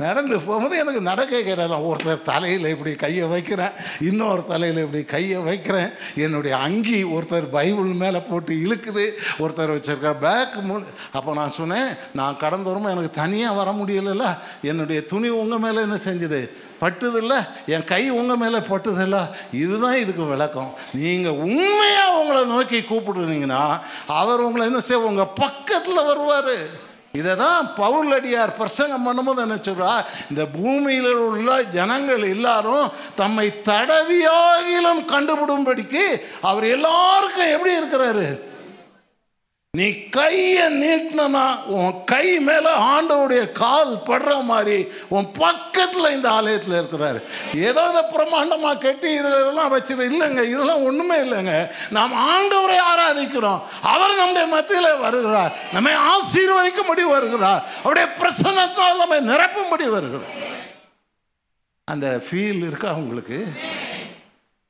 [0.00, 5.90] நடந்து போகும்போது எனக்கு நடக்க கிடையாது ஒருத்தர் தலையில் இப்படி கையை வைக்கிறேன் இன்னொரு தலையில் இப்படி கையை வைக்கிறேன்.
[6.16, 9.04] என்னுடைய அங்கி ஒருத்தர் பைபிள் மேலே போட்டு இழுக்குது
[9.38, 10.80] ஒருத்தர் வச்சிருக்க பேக் மு
[11.12, 15.98] அப்போ நான் சொன்னேன் நான் கடந்த வரும்போது எனக்கு தனியாக வர முடியலல்ல என்னுடைய துணி உங்கள் மேலே என்ன
[16.04, 16.50] செஞ்சுது?
[16.80, 17.34] பட்டுதில்ல?
[17.66, 19.30] என் கை உங்கள் மேலே பட்டுதில்ல?
[19.52, 20.74] இதுதான் இதுக்கு விளக்கம்.
[20.92, 26.84] நீங்கள் உண்மையாக உங்களை நோக்கி கூப்பிடுனீங்கன்னா அவர் உங்களை என்ன செய்ய உங்கள் பக்கத்தில் வருவார்.
[27.18, 29.92] இதை தான் பவுல் அடியார் பிரசங்கம் பண்ணும்போது என்ன சொல்றா?
[30.30, 32.86] இந்த பூமியில் உள்ள ஜனங்கள் எல்லாரும்
[33.20, 36.04] தம்மை தடவியாகிலும் கண்டுபிடும்படிக்கு
[36.50, 38.26] அவர் எல்லாருக்கும் எப்படி இருக்கிறாரு?
[39.76, 47.20] நீ கையை நீட்டினா உன் கை மேலே ஆண்டவுடைய கால் படுற மாதிரி உன் பக்கத்தில் இந்த ஆலயத்தில் இருக்கிறாரு.
[47.54, 51.68] ஏதோ இதை பிரம்மாண்டமாக கட்டி இதில் இதெல்லாம் வச்சு இல்லைங்க இதெல்லாம் ஒன்றுமே இல்லைங்க.
[51.90, 53.60] நாம் ஆண்டவரை ஆராதிக்கிறோம்.
[53.82, 55.52] அவர் நம்முடைய மத்தியில் வருகிறார்.
[55.72, 57.62] நம்மை ஆசீர்வதிக்கும்படி வருகிறார்.
[57.82, 60.34] அவருடைய பிரசன்னத்தால் நம்மை நிரப்பும்படி வருகிறார்.
[61.84, 63.46] அந்த ஃபீல் இருக்கா உங்களுக்கு?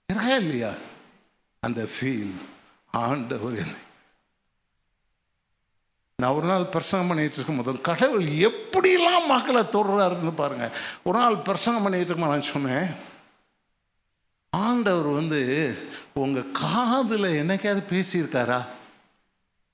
[0.06, 0.70] இருக்கா இல்லையா?
[1.60, 2.36] அந்த ஃபீல்
[2.90, 3.84] ஆண்டவர் என்னை
[6.22, 10.70] நான் ஒரு நாள் பிரசங்கம் பண்ணிட்டு இருக்கும்போது கடவுள் எப்படிலாம் மக்களை தொடுறாருன்னு பாருங்க.
[11.02, 12.90] ஒரு நாள் பிரசங்கம் பண்ணிட்டு இருக்கும்போது நான் சொன்னேன்
[14.50, 15.40] ஆண்டவர் வந்து
[16.14, 18.66] உங்க காதில் என்னைக்காவது பேசியிருக்காரா?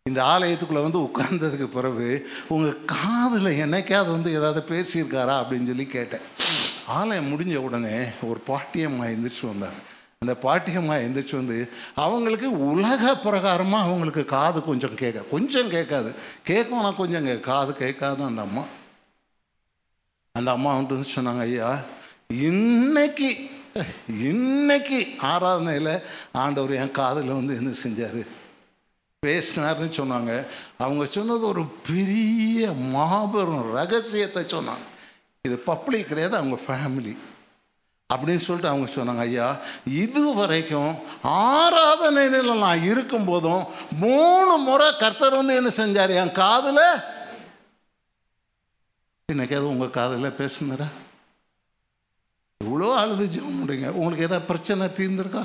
[0.03, 5.37] இந்த ஆலயத்துக்குள்ளே வந்து உட்கார்ந்ததுக்கு பிறகு உங்கள் காதில் என்னைக்காவது வந்து ஏதாவது பேசியிருக்காரா?
[5.41, 6.21] அப்படின்னு சொல்லி கேட்டேன்.
[6.87, 9.83] ஆலயம் முடிஞ்ச உடனே ஒரு பாட்டியம்மா எந்திரிச்சு வந்தாங்க.
[10.23, 11.57] அந்த பாட்டியம்மா எந்திரிச்சு வந்து
[12.05, 16.11] அவங்களுக்கு உலக பிரகாரமாக அவங்களுக்கு காது கொஞ்சம் கேட்க கொஞ்சம் கேட்காது.
[16.51, 18.65] கேட்கும் ஆனால் கொஞ்சம் கே காது கேட்காது அந்த அம்மா.
[20.39, 21.71] அந்த அம்மா வந்துட்டு வந்து சொன்னாங்க ஐயா
[22.51, 23.31] இன்னைக்கு
[24.29, 24.99] இன்னைக்கு
[25.33, 25.95] ஆராதனையில்
[26.43, 28.23] ஆண்டவர் என் காதில் வந்து என்ன செஞ்சார்?
[29.27, 30.33] பேசினார்னு சொன்னாங்க.
[30.85, 34.87] அவங்க சொன்னது ஒரு பெரிய மாபெரும் ரகசியத்தை சொன்னாங்க.
[35.49, 37.15] இது பப்ளிக் கிடையாது அவங்க ஃபேமிலி
[38.13, 39.49] அப்படின்னு சொல்லிட்டு அவங்க சொன்னாங்க ஐயா
[40.05, 40.93] இது வரைக்கும்
[41.53, 43.63] ஆராதனையில் நான் இருக்கும்போதும்
[44.05, 46.13] மூணு முறை கர்த்தர் வந்து என்ன செஞ்சார்?
[46.23, 46.85] என் காதில்
[49.29, 50.89] இன்னைக்கு எதுவும் உங்கள் காதில் பேசுனாரா?
[52.61, 55.45] இவ்வளோ அழுது ஜெபம் பண்ணுறீங்க உங்களுக்கு ஏதாவது பிரச்சனை தீர்ந்துருக்கா?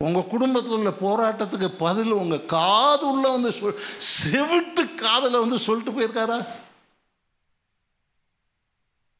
[0.00, 3.78] உங்கள் குடும்பத்தில் உள்ள போராட்டத்துக்கு பதில் உங்கள் காது உள்ள வந்து சொல்
[4.22, 6.38] செவிட்டு காதில் வந்து சொல்லிட்டு போயிருக்காரா?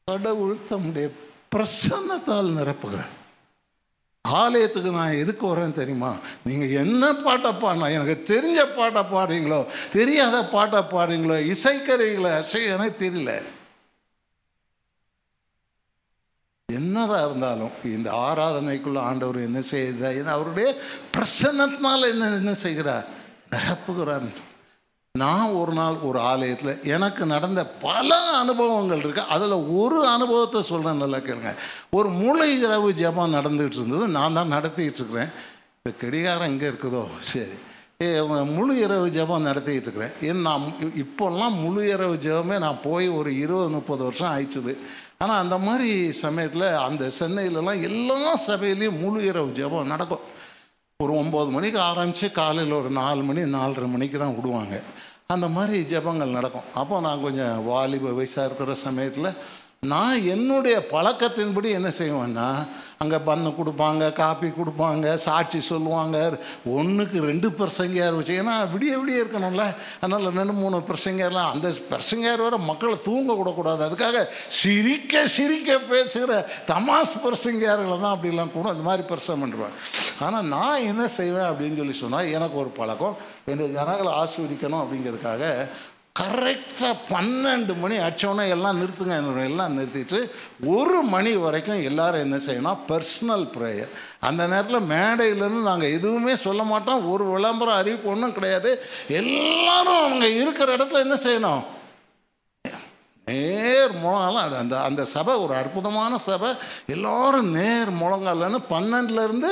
[0.07, 1.07] கடவுள் தம்முடைய
[1.55, 3.13] பிரசன்னத்தால் நிரப்புகிறார்
[4.25, 6.09] ஆலயத்துக்கு நான் எதுக்கு வரேன் தெரியுமா?
[6.43, 9.59] நீங்கள் என்ன பாட்டை பாடினா எனக்கு தெரிஞ்ச பாட்டை பாடுறீங்களோ
[9.91, 13.33] தெரியாத பாட்டை பாடுறீங்களோ இசைக்கருவிகளை அசையனே தெரியல.
[16.69, 20.17] என்னதான் இருந்தாலும் இந்த ஆராதனைக்குள்ள ஆண்டவர் என்ன செய்கிறார்?
[20.19, 20.69] ஏன்னா அவருடைய
[21.17, 23.07] பிரசன்னத்தினால் என்ன என்ன செய்கிறார்?
[23.51, 24.27] நிரப்புகிறார்.
[25.21, 28.09] நான் ஒரு நாள் ஒரு ஆலயத்தில் எனக்கு நடந்த பல
[28.41, 31.53] அனுபவங்கள் இருக்குது அதில் ஒரு அனுபவத்தை சொல்கிறேன் நல்லா கேளுங்க.
[31.97, 34.07] ஒரு மூளை இரவு ஜபம் நடந்துகிட்டு இருந்தது.
[34.17, 35.31] நான் தான் நடத்திக்கிட்டு இருக்கிறேன்.
[35.79, 37.03] இந்த கடிகாரம் எங்கே இருக்குதோ?
[37.33, 37.57] சரி.
[38.05, 38.07] ஏ
[38.55, 40.15] முழு இரவு ஜபம் நடத்திக்கிட்டு இருக்கிறேன்.
[40.29, 40.65] ஏன் நான்
[41.03, 44.73] இப்போல்லாம் முழு இரவு ஜபமே நான் போய் ஒரு இருபது முப்பது வருஷம் ஆயிடுச்சுது.
[45.21, 45.91] ஆனால் அந்த மாதிரி
[46.23, 50.25] சமயத்தில் அந்த சென்னையிலலாம் எல்லா சபையிலையும் முழு இரவு ஜபம் நடக்கும்.
[51.03, 54.75] ஒரு ஒம்பது மணிக்கு ஆரம்பித்து காலையில் ஒரு நாலு மணி நாலரை மணிக்கு தான் விடுவாங்க.
[55.33, 56.69] அந்த மாதிரி ஜபங்கள் நடக்கும்.
[56.73, 59.27] அப்போ நான் கொஞ்சம் வாலிப வயசாக இருக்கிற சமயத்தில்
[59.83, 62.45] நான் என்னுடைய பழக்கத்தின்படி என்ன செய்வேன்னா
[63.01, 66.17] அங்கே பண்ணு கொடுப்பாங்க காப்பி கொடுப்பாங்க சாட்சி சொல்லுவாங்க.
[66.77, 69.65] ஒன்றுக்கு ரெண்டு பிரசங்கியார் வச்சு ஏன்னா விடிய விடிய இருக்கணும்ல.
[70.01, 74.23] அதனால் ரெண்டு மூணு பிரசங்கியார்லாம் அந்த பிரசங்கியார் வர மக்களை தூங்க கூடக்கூடாது அதுக்காக
[74.61, 76.39] சிரிக்க சிரிக்க பேசுகிற
[76.71, 79.77] தமாஸ் பிரசங்கியார்களை தான் அப்படிலாம் கூட இந்த மாதிரி பிரசங்கம் பண்ணுவாங்க
[80.27, 83.15] ஆனால் நான் என்ன செய்வேன் அப்படின்னு சொல்லி சொன்னால் எனக்கு ஒரு பழக்கம்.
[83.45, 85.43] என்னுடைய ஜனங்களை ஆஸ்வதிக்கணும் அப்படிங்கிறதுக்காக
[86.17, 90.19] கரெக்டாக பன்னெண்டு மணி அடிச்சோடனே எல்லாம் நிறுத்துங்க என்னோட எல்லாம் நிறுத்திச்சு
[90.65, 97.11] ஒரு மணி வரைக்கும் எல்லாரும் என்ன செய்யணும் பர்சனல் ப்ரேயர் அந்த நேரத்தில் மேடையிலேருந்து நாங்கள் எதுவுமே சொல்ல மாட்டோம்.
[97.11, 98.71] ஒரு விளம்பரம் அறிவிப்பு ஒன்றும் கிடையாது.
[99.07, 101.63] எல்லாரும் அவங்க இருக்கிற இடத்துல என்ன செய்யணும்?
[103.27, 106.51] நேர் முழங்காலாம் அந்த அந்த சபை ஒரு அற்புதமான சபை.
[106.85, 109.51] எல்லோரும் நேர் முழங்காலன்னு பன்னெண்டுலேருந்து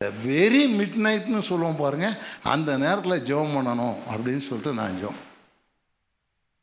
[0.00, 5.20] வெரி மிட் நைட்னு சொல்லுவோம் பாருங்கள் அந்த நேரத்தில் ஜெபம் பண்ணணும் அப்படின்னு சொல்லிட்டு நான் ஜெபம்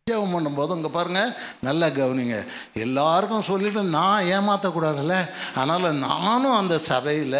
[0.10, 1.34] ஜெபம் பண்ணும்போது அங்கே பாருங்கள்
[1.66, 2.38] நல்லா கவனிங்க.
[2.84, 5.16] எல்லாருக்கும் சொல்லிட்டு நான் ஏமாற்றக்கூடாதுல்ல
[5.56, 7.38] அதனால் நானும் அந்த சபையில்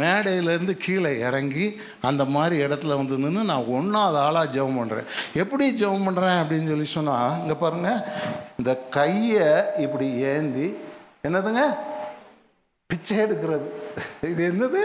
[0.00, 1.66] மேடையிலேருந்து கீழே இறங்கி
[2.08, 5.10] அந்த மாதிரி இடத்துல வந்து நின்று நான் ஒன்றாவது ஆளாக ஜெபம் பண்ணுறேன்
[5.42, 8.00] எப்படி ஜெபம் பண்ணுறேன் அப்படின்னு சொல்லி சொன்னால் இங்கே பாருங்கள்
[8.60, 9.46] இந்த கையை
[9.84, 10.66] இப்படி ஏந்தி
[11.28, 11.62] என்னதுங்க?
[12.90, 13.68] பிச்சை எடுக்கிறது.
[14.30, 14.82] இது என்னது?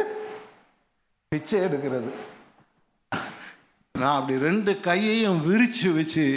[1.32, 2.12] பிச்சை எடுக்கிறது.
[3.96, 6.28] நான் அப்படி ரெண்டு கையையும் விரித்து வச்சு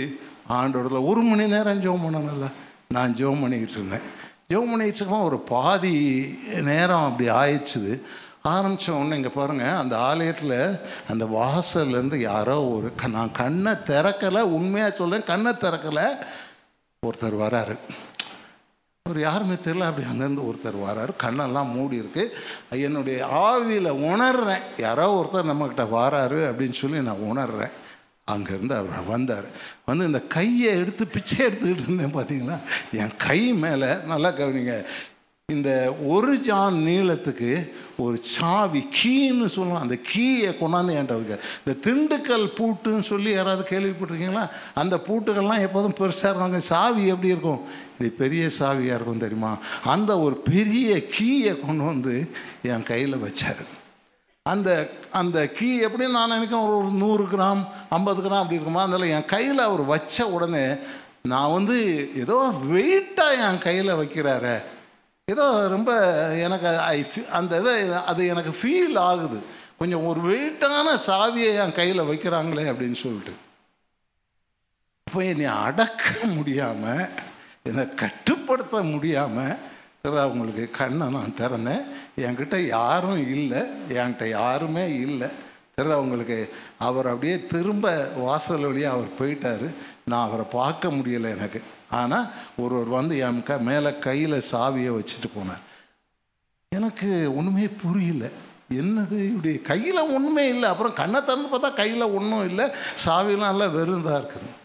[0.49, 2.53] ஆண்டோடத்தில் ஒரு மணி நேரம் ஜோம் பண்ணணும்ல.
[2.89, 4.01] நான் ஜெபம் பண்ணிக்கிட்டு இருந்தேன்.
[4.49, 8.01] ஜெபம் பண்ணிக்கிட்டு இருக்கோம் ஒரு பாதி நேரம் அப்படி ஆயிடுச்சுது.
[8.43, 14.95] ஆரம்பித்த உடனே இங்கே பாருங்கள் அந்த ஆலயத்தில் அந்த வாசல்லேருந்து யாரோ ஒரு க- நான் கண்ணை திறக்கலை உண்மையாக
[14.97, 16.17] சொல்கிறேன் கண்ணை திறக்கலை.
[17.07, 17.77] ஒருத்தர் வராரு.
[19.03, 21.09] அவர் யாருமே தெரியல அப்படி அங்கேருந்து ஒருத்தர் வராரு.
[21.23, 22.37] கண்ணெல்லாம் மூடி இருக்கு.
[22.71, 24.61] என்னுடைய ஆவியில் உணர்றேன்.
[24.77, 27.71] யாரோ ஒருத்தர் நம்மக்கிட்ட வராரு அப்படின்னு சொல்லி நான் உணர்றேன்.
[28.35, 29.45] அங்கேருந்து அவர் வந்தார்.
[29.85, 32.59] வந்து இந்த கையை எடுத்து பிச்சை எடுத்துக்கிட்டு இருந்தேன் பார்த்தீங்களா?
[32.93, 34.85] என் கை மேலே நல்லா கவனிங்க.
[35.53, 43.01] இந்த ஒரு ஜான் நீளத்துக்கு ஒரு சாவி கீன்னு சொல்லுவோம் அந்த கீயை கொண்டாந்து என்கிட்ட இந்த திண்டுக்கல் பூட்டுன்னு
[43.01, 44.51] சொல்லி யாராவது கேள்விப்பட்டிருக்கீங்களா?
[44.75, 46.61] அந்த பூட்டுகள்லாம் எப்போதும் பெருசாக இருக்காங்க.
[46.61, 47.61] சாவி எப்படி இருக்கும்?
[47.93, 49.59] இப்படி பெரிய சாவியாக இருக்கும் தெரியுமா?
[49.85, 52.31] அந்த ஒரு பெரிய கீயை கொண்டு வந்து
[52.62, 53.64] என் கையில் வச்சார்.
[54.53, 54.71] அந்த
[55.21, 56.67] அந்த கீ எப்படி நான் நினைக்கிறேன்?
[56.69, 57.63] ஒரு நூறு கிராம்
[57.97, 58.83] ஐம்பது கிராம் அப்படி இருக்குமா?
[58.87, 60.67] அதனால் என் கையில் அவர் வச்ச உடனே
[61.33, 61.77] நான் வந்து
[62.23, 62.37] ஏதோ
[62.73, 64.57] வெயிட்டாக என் கையில் வைக்கிறாரே.
[65.29, 65.91] ஏதோ ரொம்ப
[66.47, 66.99] எனக்கு ஐ
[67.39, 67.75] அந்த இதை
[68.11, 69.39] அது எனக்கு ஃபீல் ஆகுது.
[69.81, 73.35] கொஞ்சம் ஒரு வெயிட்டான சாவியை என் கையில் வைக்கிறாங்களே அப்படின்னு சொல்லிட்டு.
[75.07, 76.07] அப்போ என்னை அடக்க
[76.37, 77.05] முடியாமல்
[77.69, 79.55] என்னை கட்டுப்படுத்த முடியாமல்
[80.16, 81.87] அவங்களுக்கு கண்ணை நான் திறந்தேன்.
[82.16, 83.61] என்கிட்ட யாரும் இல்லை.
[83.88, 85.29] என்கிட்ட யாருமே இல்லை.
[85.77, 86.55] தெரியுதா உங்களுக்கு?
[86.79, 89.75] அவர் அப்படியே திரும்ப வாசல் வழியாக அவர் போயிட்டார்.
[90.05, 91.62] நான் அவரை பார்க்க முடியலை எனக்கு.
[91.90, 95.66] ஆனால் ஒருவர் வந்து என் க மேலே கையில் சாவியை வச்சுட்டு போனார்.
[96.68, 98.29] எனக்கு ஒன்றுமே புரியல.
[98.75, 99.59] என்னது இப்படி?
[99.59, 100.68] கையில் ஒன்றுமே இல்லை.
[100.68, 102.71] அப்புறம் கண்ணை திறந்து பார்த்தா கையில் ஒன்றும் இல்லை.
[103.07, 104.57] சாவியெல்லாம் எல்லாம் வெறுந்தாக இருக்குது.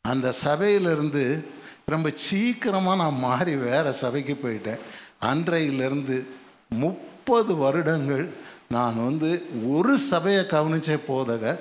[0.00, 1.46] அந்த சபையிலிருந்து
[1.90, 4.80] ரொம்ப சீக்கிரமாக நான் மாறி வேறு சபைக்கு போயிட்டேன்.
[5.20, 6.16] அன்றையிலிருந்து
[6.68, 8.24] முப்பது வருடங்கள்
[8.68, 9.30] நான் வந்து
[9.74, 11.58] ஒரு சபையை கவனித்தே போதக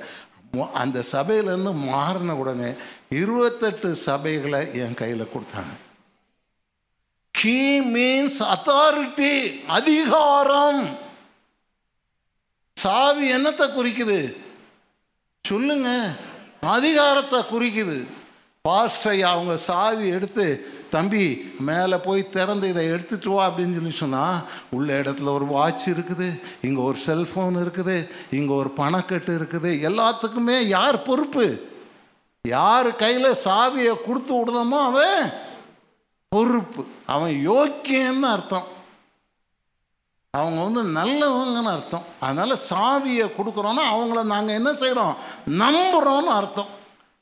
[0.81, 2.71] அந்த சபையிலேருந்து மாறின உடனே
[3.09, 5.75] இருபத்தெட்டு சபைகளை என் கையில் கொடுத்தாங்க.
[7.31, 9.31] கீ மீன்ஸ் அத்தாரிட்டி
[9.67, 10.83] அதிகாரம்.
[12.73, 14.19] சாவி என்னத்தை குறிக்குது?
[15.41, 15.89] சொல்லுங்க.
[16.61, 18.05] அதிகாரத்தை குறிக்குது.
[18.65, 20.45] பாஸ்டரை அவங்க சாவி எடுத்து
[20.93, 21.23] தம்பி
[21.67, 24.43] மேலே போய் திறந்து இதை எடுத்துட்டு வா அப்படின்னு சொல்லி சொன்னால்
[24.75, 26.27] உள்ள இடத்துல ஒரு வாட்ச் இருக்குது
[26.67, 27.95] இங்கே ஒரு செல்ஃபோன் இருக்குது
[28.37, 31.47] இங்கே ஒரு பணக்கட்டு இருக்குது எல்லாத்துக்குமே யார் பொறுப்பு?
[32.45, 35.19] யார் கையில் சாவியை கொடுத்து விடுதமோ அவன்
[36.35, 36.81] பொறுப்பு.
[37.15, 38.69] அவன் யோக்கியன்னு அர்த்தம்.
[40.33, 42.07] அவங்க வந்து நல்லவங்கன்னு அர்த்தம்.
[42.19, 45.13] அதனால் சாவியை கொடுக்குறோன்னா அவங்கள நாங்கள் என்ன செய்கிறோம்
[45.63, 46.71] நம்புகிறோன்னு அர்த்தம்.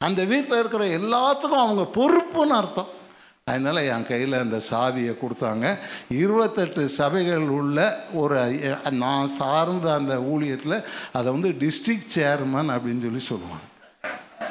[0.07, 2.91] அந்த வீட்டில் இருக்கிற எல்லாத்துக்கும் அவங்க பொறுப்புன்னு அர்த்தம்.
[3.51, 5.65] அதனால் என் கையில் அந்த சாவியை கொடுத்தாங்க.
[6.21, 7.79] இருபத்தெட்டு சபைகள் உள்ள
[8.21, 8.37] ஒரு
[9.03, 10.77] நான் சார்ந்த அந்த ஊழியத்தில்
[11.17, 13.67] அதை வந்து டிஸ்ட்ரிக்ட் சேர்மன் அப்படின்னு சொல்லி சொல்லுவாங்க.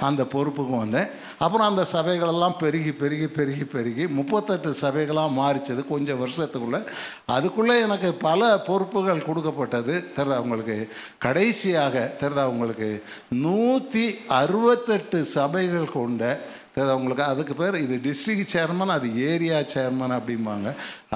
[0.02, 1.06] அந்த பொறுப்புக்கு வந்தேன்.
[1.38, 6.86] அப்புறம் அந்த சபைகளெல்லாம் பெருகி பெருகி பெருகி பெருகி முப்பத்தெட்டு சபைகளாக மாறிச்சது கொஞ்சம் வருஷத்துக்குள்ளே.
[7.26, 10.04] அதுக்குள்ளே எனக்கு பல பொறுப்புகள் கொடுக்கப்பட்டது.
[10.16, 10.88] தெரியுதா உங்களுக்கு?
[11.18, 13.02] கடைசியாக தெரியுதா உங்களுக்கு?
[13.28, 16.40] நூற்றி அறுபத்தெட்டு சபைகள் கொண்ட
[16.74, 20.68] தெரியுதா உங்களுக்கு அதுக்கு பேர் இது டிஸ்ட்ரிக்ட் சேர்மன் அது ஏரியா சேர்மன் அப்படிம்பாங்க.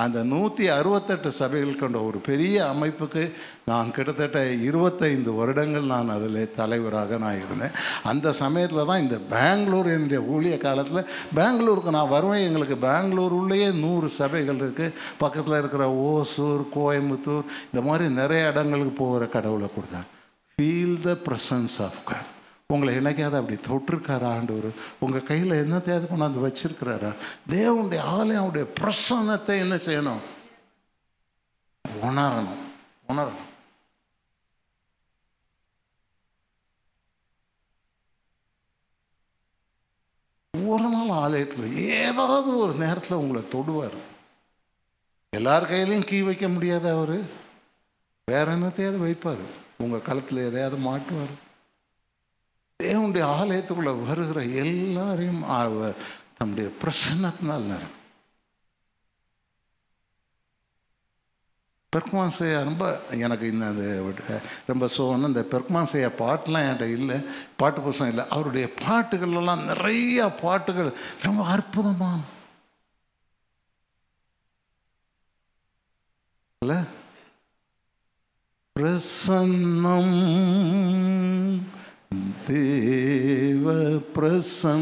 [0.02, 3.22] அந்த நூற்றி அறுபத்தெட்டு சபைகள் கொண்ட ஒரு பெரிய அமைப்புக்கு
[3.70, 7.74] நான் கிட்டத்தட்ட இருபத்தைந்து வருடங்கள் நான் அதில் தலைவராக நான் இருந்தேன்.
[8.10, 11.08] அந்த சமயத்தில் தான் இந்த பெங்களூர் என்னுடைய ஊழிய காலத்தில்
[11.40, 18.14] பெங்களூருக்கு நான் வருவேன் எங்களுக்கு பெங்களூர் உள்ளேயே நூறு சபைகள் இருக்குது பக்கத்தில் இருக்கிற ஓசூர் கோயம்புத்தூர் இந்த மாதிரி
[18.20, 20.08] நிறைய இடங்களுக்கு போகிற கடவுளை கொடுத்தாங்க.
[20.58, 22.32] Feel the presence of God
[22.68, 24.72] உங்களை என்னைக்காவது அப்படி தொட்டிருக்காரா ஆண்டவர்?
[25.00, 27.14] உங்கள் கையில் என்னத்தையாவது கொண்டாந்து வச்சிருக்கிறாரா?
[27.48, 30.20] தேவனுடைய ஆலயம் அவருடைய பிரசன்னத்தை என்ன செய்யணும்?
[32.02, 32.56] உணரணும்.
[33.08, 33.44] உணரணும்.
[40.66, 43.96] ஒரு நாள் ஆலயத்தில் ஏதாவது ஒரு நேரத்தில் உங்களை தொடுவார்.
[45.30, 47.20] எல்லார் கையிலையும் கீ வைக்க முடியாத அவர்.
[48.24, 49.44] வேற என்னத்தையாவது வைப்பார்.
[49.78, 51.45] உங்கள் களத்தில் எதையாவது மாட்டுவார்.
[52.82, 55.94] தேவனுடைய ஆலயத்துக்குள்ள வருகிற எல்லாரையும் அவர்
[56.38, 57.94] தம்முடைய பிரசன்னத்தினால் நிறம்
[61.92, 63.66] பெர்க்மான்சையா ரொம்ப எனக்கு இந்த
[64.66, 67.16] ரொம்ப சோகம்னு இந்த பெர்க்மான்சையா பாட்டெலாம் என்கிட்ட இல்லை
[67.56, 68.24] பாட்டு புத்தகம் இல்லை.
[68.28, 70.90] அவருடைய பாட்டுகள்லாம் நிறைய பாட்டுகள்
[71.22, 72.20] ரொம்ப அற்புதமான.
[78.76, 80.16] பிரசன்னம்
[82.46, 83.72] தேவ
[84.14, 84.74] பிரசன்னம்.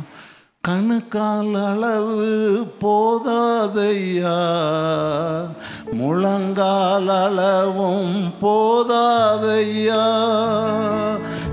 [0.67, 2.31] கணுக்கால் அளவு
[2.81, 4.35] போதாதையா?
[5.99, 10.03] முழங்கால் அளவும் போதாதையா?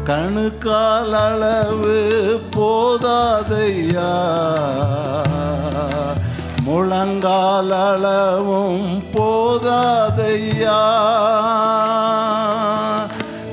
[0.05, 4.13] கணுக்கால் அளவு போதாதையா?
[6.63, 10.83] முழங்கால் அளவும் போதாதையா?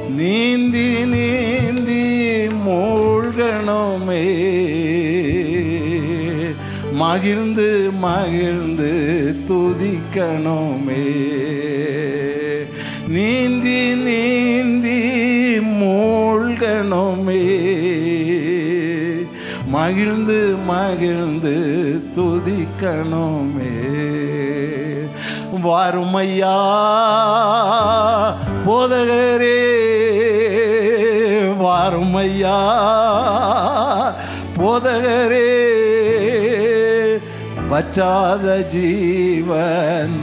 [0.10, 4.26] நீந்தி நீந்தி மூழ்கணுமே.
[6.92, 8.92] மகிழ்ந்து மகிழ்ந்து
[9.48, 11.06] துதிக்கணுமே.
[13.08, 13.71] நீந்தி
[19.92, 21.56] மகிழ்ந்து மகிழ்ந்து
[22.16, 23.72] துதிக்கணுமே.
[25.64, 26.60] வாருமையா
[28.66, 29.58] போதகரே
[31.58, 32.16] வாரும்
[34.62, 35.52] போதகரே
[37.70, 39.50] வற்றாத ஜீவ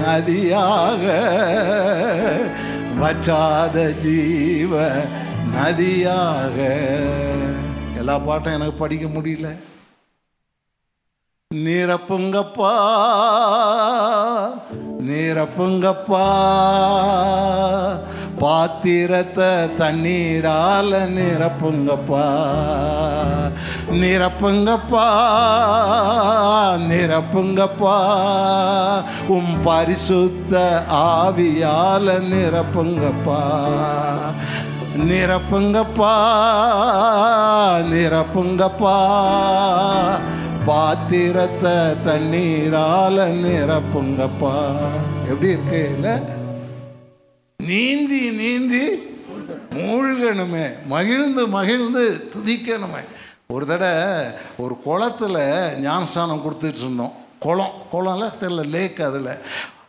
[0.00, 1.04] நதியாக
[3.00, 4.72] வற்றாத ஜீவ
[5.54, 6.56] நதியாக.
[8.08, 9.48] எல்லா பாட்டும் எனக்கு படிக்க முடியல.
[11.50, 12.70] நீரப்புங்கப்பா
[15.08, 16.22] நீரப்புங்கப்பா
[18.42, 19.48] பாத்திரத்தை
[19.80, 22.24] தண்ணீரால நிரப்புங்கப்பா
[24.02, 25.06] நிரப்புங்கப்பா
[26.90, 27.96] நிரப்புங்கப்பா
[29.36, 30.54] உம் பரிசுத்த
[31.02, 33.40] ஆவியால நிரப்புங்கப்பா.
[34.98, 36.12] நிரப்புங்கப்பா
[37.92, 38.96] நிரப்புங்கப்பா.
[40.66, 41.76] பாத்திரத்தை
[42.06, 44.54] தண்ணீரால நிரப்புங்கப்பா.
[45.28, 46.22] எப்படி இருக்கு
[47.62, 48.88] நீந்தி நீந்தி
[49.70, 50.66] மூழ்கணுமே.
[50.86, 53.04] மகிழ்ந்து மகிழ்ந்து துதிக்கணுமே.
[53.46, 54.26] ஒரு தடவை
[54.58, 55.38] ஒரு குளத்துல
[55.78, 57.12] ஞானஸ்தானம் கொடுத்துட்டு இருந்தோம்.
[57.38, 59.38] குளம் குளம்ல தெரியல லேக் அதில்.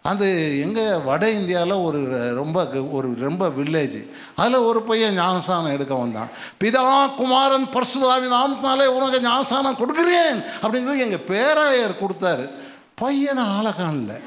[0.02, 6.30] அது எங்கே வட இந்தியாவில் ஒரு ரொம்ப ஒரு ரொம்ப வில்லேஜ் அதில் ஒரு பையன் ஞானசானம் எடுக்க வந்தான்.
[6.64, 10.44] பிதா குமாரன் பரசுதாவி நாமத்தினாலே உனக்கு ஞானசானம் கொடுக்குறேன்.
[10.62, 12.50] அப்படின்னு சொல்லி எங்கள் பேராயர் கொடுத்தாரு.
[12.96, 14.22] பையனை ஆளை காணல.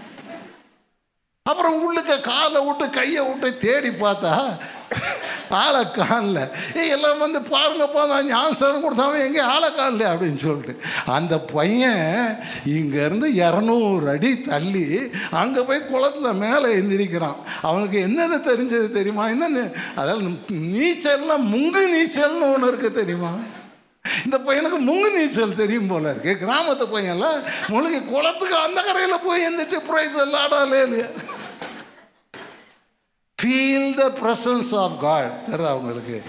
[1.43, 4.57] அப்புறம் உள்ளுக்க காலை விட்டு கையை விட்டு தேடி பார்த்தா
[5.59, 6.41] ஆளை காணல
[6.81, 10.75] ஏய் எல்லாம் வந்து பாருங்கப்பா நான் ஞானஸ்தானம் கொடுத்தாம எங்கே ஆளை காணல அப்படின்னு சொல்லிட்டு.
[11.13, 12.05] அந்த பையன்
[12.75, 14.85] இங்கேருந்து இரநூறு அடி தள்ளி
[15.41, 19.27] அங்கே போய் குளத்துல மேலே எழுந்திரிக்கிறான் அவனுக்கு என்னென்ன தெரிஞ்சது தெரியுமா?
[19.35, 19.65] என்னென்னு
[19.97, 20.31] அதாவது
[20.73, 23.33] நீச்சல்லாம் முங்கு நீச்சல்னு ஒன்று இருக்கு தெரியுமா?
[24.25, 26.33] இந்த பையனுக்கு முங்கு நீச்சல் தெரியும் போல இருக்கு.
[26.41, 27.37] கிராமத்து பையன்லாம்
[27.69, 31.09] முழுகி குளத்துக்கு அந்த கரையில் போய் எந்திரிச்சு ப்ரைஸ் எல்லாம் ஆடாலே இல்லையா
[33.43, 36.23] feel the presence of God தெரியுது அவங்களுக்கு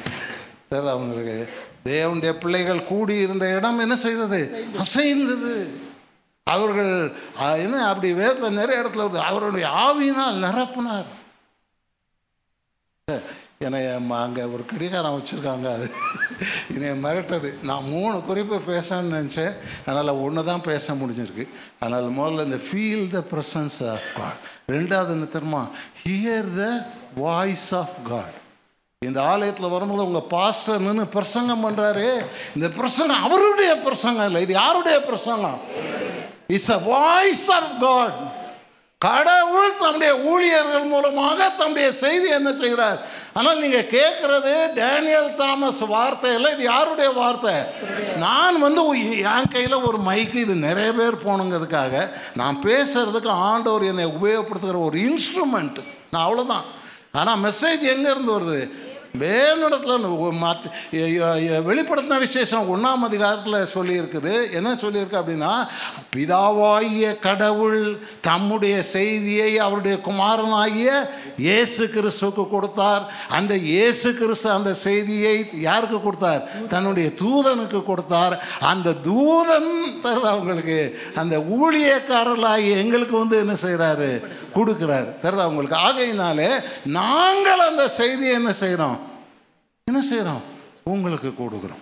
[0.72, 1.38] தெரியுது அவங்களுக்கு
[1.86, 4.66] தேவனுடைய பிள்ளைகள் கூடி இருந்த இடம் என்ன செய்தது?
[4.84, 5.56] அசைந்தது.
[6.44, 6.94] அவர்கள்
[7.66, 9.22] என்ன அப்படி வேதத்தில் நிறைய இடத்துல வருது.
[9.32, 11.10] அவருடைய ஆவியினால் நிரப்புனார்.
[13.58, 13.82] என்னை
[14.24, 15.88] அங்கே ஒரு கடிகாரம் வச்சுருக்காங்க அது.
[16.74, 17.50] என்னை மிரட்டது.
[17.64, 19.54] நான் மூணு குறிப்பை பேசணும்னு நினச்சேன்.
[19.86, 21.46] அதனால் ஒன்று தான் பேச முடிஞ்சிருக்கு.
[21.80, 24.42] அதனால் முதல்ல இந்த feel the presence of God
[24.76, 25.64] ரெண்டாவது என்ன தெரியுமா?
[26.08, 26.68] Hear the
[27.22, 28.38] voice of God
[29.02, 32.08] இந்த ஆலயத்தில் வரும்போது உங்கள் பாஸ்டர் நின்று பிரசங்கம் பண்ணுறாரு
[32.56, 35.60] இந்த பிரசங்கம் அவருடைய பிரசங்கம் இல்லை இது யாருடைய பிரசங்கம்?
[36.48, 38.18] It's a voice of God
[39.02, 43.00] கடவுள் தம்முடைய ஊழியர்கள் மூலமாக தம்முடைய செய்தி என்ன செய்கிறார்?
[43.34, 47.56] ஆனால் நீங்கள் கேட்குறது டேனியல் தாமஸ் வார்த்தை இல்லை இது யாருடைய வார்த்தை?
[48.26, 48.84] நான் வந்து
[49.34, 55.82] என் கையில் ஒரு மைக்கு இது நிறைய பேர் போகணுங்கிறதுக்காக நான் பேசுறதுக்கு ஆண்டவர் என்னை உபயோகப்படுத்துகிற ஒரு இன்ஸ்ட்ருமெண்ட்
[56.12, 56.66] நான் அவ்வளோதான்
[57.14, 58.60] ஆனால் மெசேஜ் எங்கேருந்து வருது?
[59.22, 60.06] வேலிடத்தில்
[60.44, 60.68] மாற்றி
[61.68, 64.34] வெளிப்படுத்தின விசேஷம் ஒன்றாம் அதிகாரத்தில் சொல்லியிருக்குது.
[64.58, 65.52] என்ன சொல்லியிருக்கு அப்படின்னா
[66.16, 67.82] பிதாவாகிய கடவுள்
[68.30, 70.90] தம்முடைய செய்தியை அவருடைய குமாரனாகிய
[71.38, 73.04] இயேசு கிறிஸ்துவுக்கு கொடுத்தார்.
[73.30, 75.36] அந்த இயேசு கிறிஸ்து அந்த செய்தியை
[75.68, 76.42] யாருக்கு கொடுத்தார்?
[76.74, 78.36] தன்னுடைய தூதனுக்கு கொடுத்தார்.
[78.72, 79.72] அந்த தூதன்
[80.06, 80.80] தருது அவங்களுக்கு.
[81.16, 84.12] அந்த ஊழியக்காரர்களாகி எங்களுக்கு வந்து என்ன செய்கிறாரு
[84.58, 85.10] கொடுக்குறாரு.
[85.24, 85.80] தருது அவங்களுக்கு.
[85.88, 86.52] ஆகையினாலே
[87.00, 89.03] நாங்கள் அந்த செய்தியை என்ன செய்கிறோம்
[89.94, 90.44] என்ன செய்கிறோம்
[90.94, 91.82] உங்களுக்கு கொடுக்குறோம்.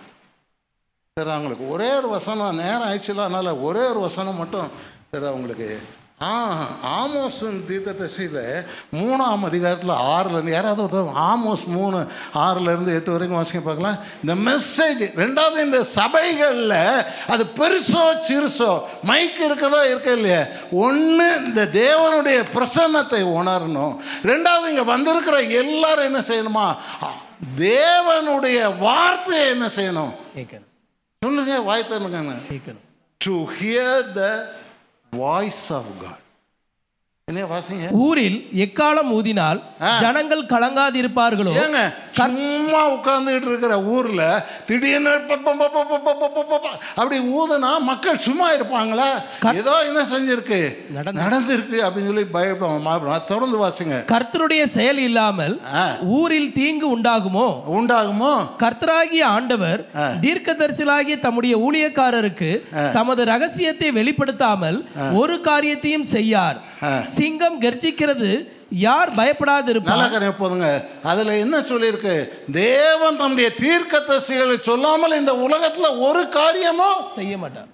[1.16, 4.68] சரி அவங்களுக்கு ஒரே ஒரு வசனம் நேரம் ஆயிடுச்சுல அதனால் ஒரே ஒரு வசனம் மட்டும்
[5.12, 5.68] சரி உங்களுக்கு?
[6.26, 6.32] ஆ
[6.98, 7.56] ஆமோஸின்
[8.00, 8.44] தசையில்
[8.98, 12.00] மூணாம் அதிகாரத்தில் ஆறுலேருந்து யாராவது ஒருத்தர் ஆமோஸ் மூணு
[12.44, 13.98] ஆறுலேருந்து எட்டு வரைக்கும் வாசிக்க பார்க்கலாம்.
[14.22, 16.78] இந்த மெசேஜ் ரெண்டாவது இந்த சபைகளில்
[17.34, 18.70] அது பெருசோ சிறுசோ
[19.12, 20.44] மைக் இருக்கதோ இருக்க இல்லையா?
[20.84, 23.96] ஒன்று இந்த தேவனுடைய பிரசன்னத்தை உணரணும்.
[24.32, 26.68] ரெண்டாவது இங்கே வந்திருக்கிற எல்லாரும் என்ன செய்யணுமா?
[27.42, 30.12] தேவனுடைய வார்த்தையை என்ன செய்யணும்?
[31.22, 32.34] சொல்லுங்க வாய் தருங்க
[33.20, 34.22] to hear the
[35.12, 36.21] voice of God
[38.04, 39.60] ஊரில் எக்காலம் ஊதினால்
[40.02, 41.52] ஜனங்கள் கலங்காதிருப்பார்களோ?
[41.54, 44.22] இருப்பார்களோ சும்மா உட்கார்ந்துகிட்டு இருக்கிற ஊர்ல
[44.66, 45.12] திடீர்னு
[46.94, 49.08] அப்படி ஊதுனா மக்கள் சும்மா இருப்பாங்களா?
[49.62, 50.60] ஏதோ என்ன செஞ்சிருக்கு?
[51.22, 52.88] நடந்திருக்கு அப்படின்னு சொல்லி பயப்படும்
[53.26, 53.96] தொடர்ந்து வாசிங்க.
[54.12, 55.60] கர்த்தருடைய செயல் இல்லாமல்
[56.02, 57.48] ஊரில் தீங்கு உண்டாகுமோ?
[57.78, 58.34] உண்டாகுமோ?
[58.64, 59.80] கர்த்தராகிய ஆண்டவர்
[60.20, 62.48] தீர்க்க தீர்க்கதரிசிலாகிய தம்முடைய ஊழியக்காரருக்கு
[62.92, 64.78] தமது ரகசியத்தை வெளிப்படுத்தாமல்
[65.12, 66.58] ஒரு காரியத்தையும் செய்யார்.
[67.22, 68.30] சிங்கம் கர்ஜிக்கிறது
[68.70, 69.94] யார் பயப்படாதிருப்பார்?
[69.94, 70.68] நல்ல காரியம் போதுங்க.
[71.02, 72.14] அதுல என்ன சொல்லியிருக்கு?
[72.52, 77.70] தேவன் தம்முடைய தீர்க்கதரிசிகளை சொல்லாமல் இந்த உலகத்துல ஒரு காரியமும் செய்ய மாட்டார்.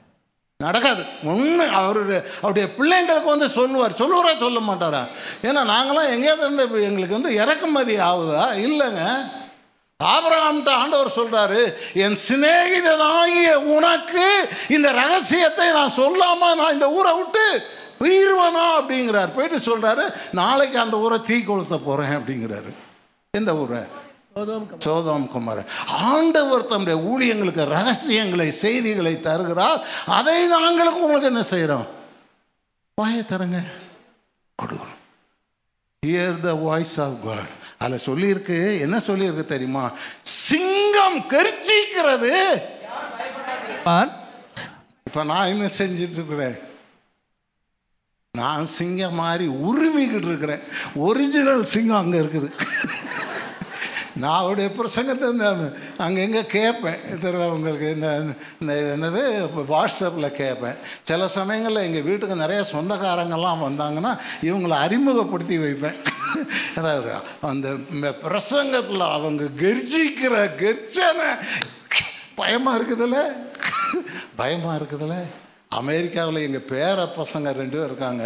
[0.56, 1.02] நடக்காது.
[1.24, 3.98] ஒன்று அவருடைய அவருடைய பிள்ளைங்களுக்கு வந்து சொல்லுவார்.
[3.98, 5.02] சொல்லுவாரா சொல்ல மாட்டாரா?
[5.42, 8.46] ஏன்னா நாங்களாம் எங்கேயாவது இருந்து எங்களுக்கு வந்து இறக்குமதி ஆகுதா?
[8.66, 9.02] இல்லைங்க.
[10.04, 11.62] ஆபிரகாம்கிட்ட ஆண்டவர் சொல்றாரு
[11.94, 17.62] என் சிநேகிதனாகிய உனக்கு இந்த ரகசியத்தை நான் சொல்லாம நான் இந்த ஊரை விட்டு
[18.00, 19.34] உயிர்வனா அப்படிங்கிறார்.
[19.36, 22.72] போயிட்டு சொல்றாரு நாளைக்கு அந்த ஊரை தீ கொளுத்த போறேன் அப்படிங்கிறாரு.
[23.30, 24.06] எந்த ஊரை?
[24.78, 25.60] சோதம் குமார்.
[25.86, 29.80] ஆண்டவர் தம்முடைய ஊழியங்களுக்கு ரகசியங்களை செய்திகளை தருகிறார்.
[30.06, 31.86] அதை நாங்களுக்கு உங்களுக்கு என்ன செய்கிறோம்
[32.94, 33.60] வாயை தரங்க
[34.62, 34.96] கொடுக்கணும்.
[36.06, 38.58] Hear the voice of God அதில் சொல்லியிருக்கு.
[38.80, 39.84] என்ன சொல்லியிருக்கு தெரியுமா?
[40.22, 42.32] சிங்கம் கர்ச்சிக்கிறது.
[45.04, 46.56] இப்போ நான் என்ன செஞ்சுட்டு இருக்கிறேன்?
[48.38, 50.64] நான் சிங்கம் மாதிரி உருமிக்கிட்டு இருக்கிறேன்.
[51.08, 52.50] ஒரிஜினல் சிங்கம் அங்கே இருக்குது.
[54.22, 55.48] நான் அவருடைய பிரசங்கத்தை இந்த
[56.04, 57.02] அங்கங்கே கேட்பேன்.
[57.22, 57.88] தெரியுதா உங்களுக்கு?
[57.96, 58.08] இந்த
[58.60, 59.22] இந்த என்னது?
[59.72, 60.78] வாட்ஸ்அப்பில் கேட்பேன்.
[61.10, 64.12] சில சமயங்களில் எங்கள் வீட்டுக்கு நிறைய சொந்தக்காரங்கள்லாம் வந்தாங்கன்னா
[64.48, 65.98] இவங்களை அறிமுகப்படுத்தி வைப்பேன்.
[66.78, 67.12] அதாவது
[67.52, 67.68] அந்த
[68.24, 71.30] பிரசங்கத்தில் அவங்க கர்ஜிக்கிற கர்ஜனை.
[72.40, 73.20] பயமாக இருக்குதுல்ல?
[74.40, 75.18] பயமாக இருக்குதுல்ல?
[75.76, 78.24] அமெரிக்காவில் எங்கள் பேர பசங்க ரெண்டு பேர் இருக்காங்க.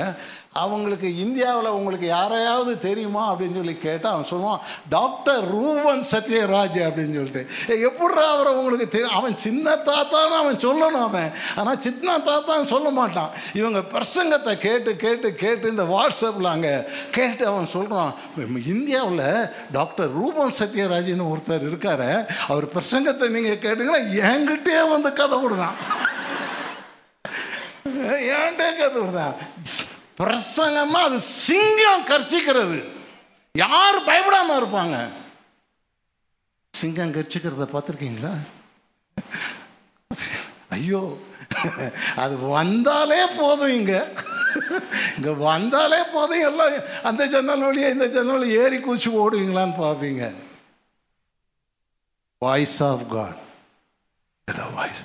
[0.62, 4.60] அவங்களுக்கு இந்தியாவில் உங்களுக்கு யாரையாவது தெரியுமா அப்படின்னு சொல்லி கேட்டால் அவன் சொல்லுவான்
[4.94, 7.42] டாக்டர் ரூபன் சத்யராஜ் அப்படின்னு சொல்லிட்டு.
[7.88, 11.32] எப்படா அவரை உங்களுக்கு தெரியும் அவன் சின்ன தாத்தான்னு அவன் சொல்லணும் அவன்.
[11.56, 13.32] ஆனால் சின்ன தாத்தான்னு சொல்ல மாட்டான்.
[13.60, 16.74] இவங்க பிரசங்கத்தை கேட்டு கேட்டு கேட்டு இந்த வாட்ஸ்அப்பில் அங்கே
[17.18, 18.14] கேட்டு அவன் சொல்கிறான்
[18.74, 19.26] இந்தியாவில்
[19.78, 22.08] டாக்டர் ரூபன் சத்யராஜ்னு ஒருத்தர் இருக்கார்.
[22.48, 25.78] அவர் பிரசங்கத்தை நீங்கள் கேட்டீங்கன்னா என்கிட்டே வந்து கதை விடுதான்
[27.84, 29.02] ஏன்டே கதை
[30.18, 32.78] பிரசங்கமா அது சிங்கம் கர்ச்சிக்கிறது.
[33.52, 34.96] யார் பயப்படாம இருப்பாங்க?
[36.70, 38.34] சிங்கம் கர்ச்சிக்கிறத பார்த்துருக்கீங்களா?
[40.68, 41.02] ஐயோ
[42.16, 43.94] அது வந்தாலே போதும் இங்க.
[45.16, 46.72] இங்க வந்தாலே போதும் எல்லாம்.
[47.02, 50.34] அந்த ஜன்னல் வழியா இந்த ஜன்னல் ஏறி கூச்சி ஓடுவீங்களான்னு பார்ப்பீங்க.
[52.38, 53.40] வாய்ஸ் ஆஃப் காட்
[54.78, 55.02] வாய்ஸ்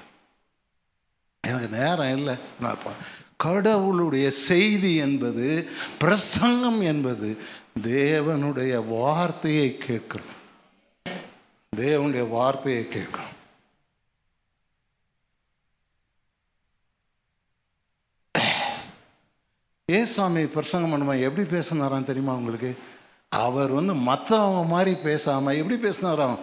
[1.47, 2.35] எனக்கு நேரம் இல்லை.
[2.59, 2.77] நான்
[3.45, 5.45] கடவுளுடைய செய்தி என்பது
[5.99, 7.29] பிரசங்கம் என்பது
[7.81, 10.33] தேவனுடைய வார்த்தையை கேட்கிறோம்
[11.75, 13.35] தேவனுடைய வார்த்தையை கேட்கிறோம்
[19.91, 21.13] ஏசாமி பிரசங்கம் பண்ணுமா?
[21.21, 22.71] எப்படி பேசினாரான் தெரியுமா உங்களுக்கு?
[23.29, 26.39] அவர் வந்து மற்றவங்க மாதிரி பேசாம எப்படி பேசினாராம்?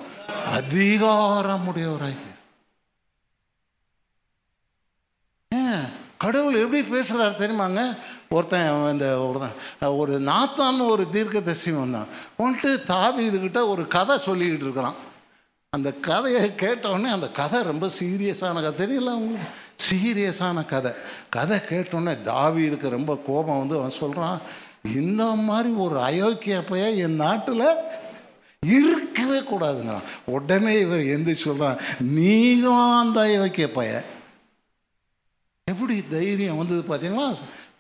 [0.58, 2.32] அதிகாரமுடையவராக பேச
[5.56, 5.84] ஏன்
[6.24, 7.80] கடவுள் எப்படி பேசுகிறார் தெரியுமாங்க?
[8.30, 12.06] ஒருத்தன் இந்த ஒருத்தன் ஒரு நாத்தான்னு ஒரு தீர்க்க தரிசியம் வந்தான்.
[12.38, 14.94] வந்துட்டு தாவி இதுகிட்ட ஒரு கதை சொல்லிக்கிட்டு இருக்கிறான்.
[15.70, 18.72] அந்த கதையை கேட்டவுடனே அந்த கதை ரொம்ப சீரியஸான கதை.
[18.80, 19.48] தெரியல அவங்களுக்கு
[19.86, 20.92] சீரியஸான கதை.
[21.28, 24.40] கதை கேட்டோடனே தாவீதுக்கு ரொம்ப கோபம் வந்து அவன் சொல்கிறான்
[24.94, 27.66] இந்த மாதிரி ஒரு அயோக்கிய பைய என் நாட்டில்
[28.76, 30.08] இருக்கவே கூடாதுங்கிறான்.
[30.24, 34.12] உடனே இவர் எந்திரிச்சு சொல்கிறான் நீ தான் அந்த அயோக்கிய பையன்.
[35.70, 37.26] எப்படி தைரியம் வந்தது பார்த்தீங்களா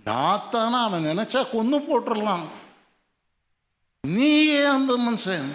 [0.08, 2.44] நாத்தானா அவன் நினைச்சா கொன்னு போட்டுடலாம்.
[4.04, 5.48] நீயே அந்த மனுஷன்.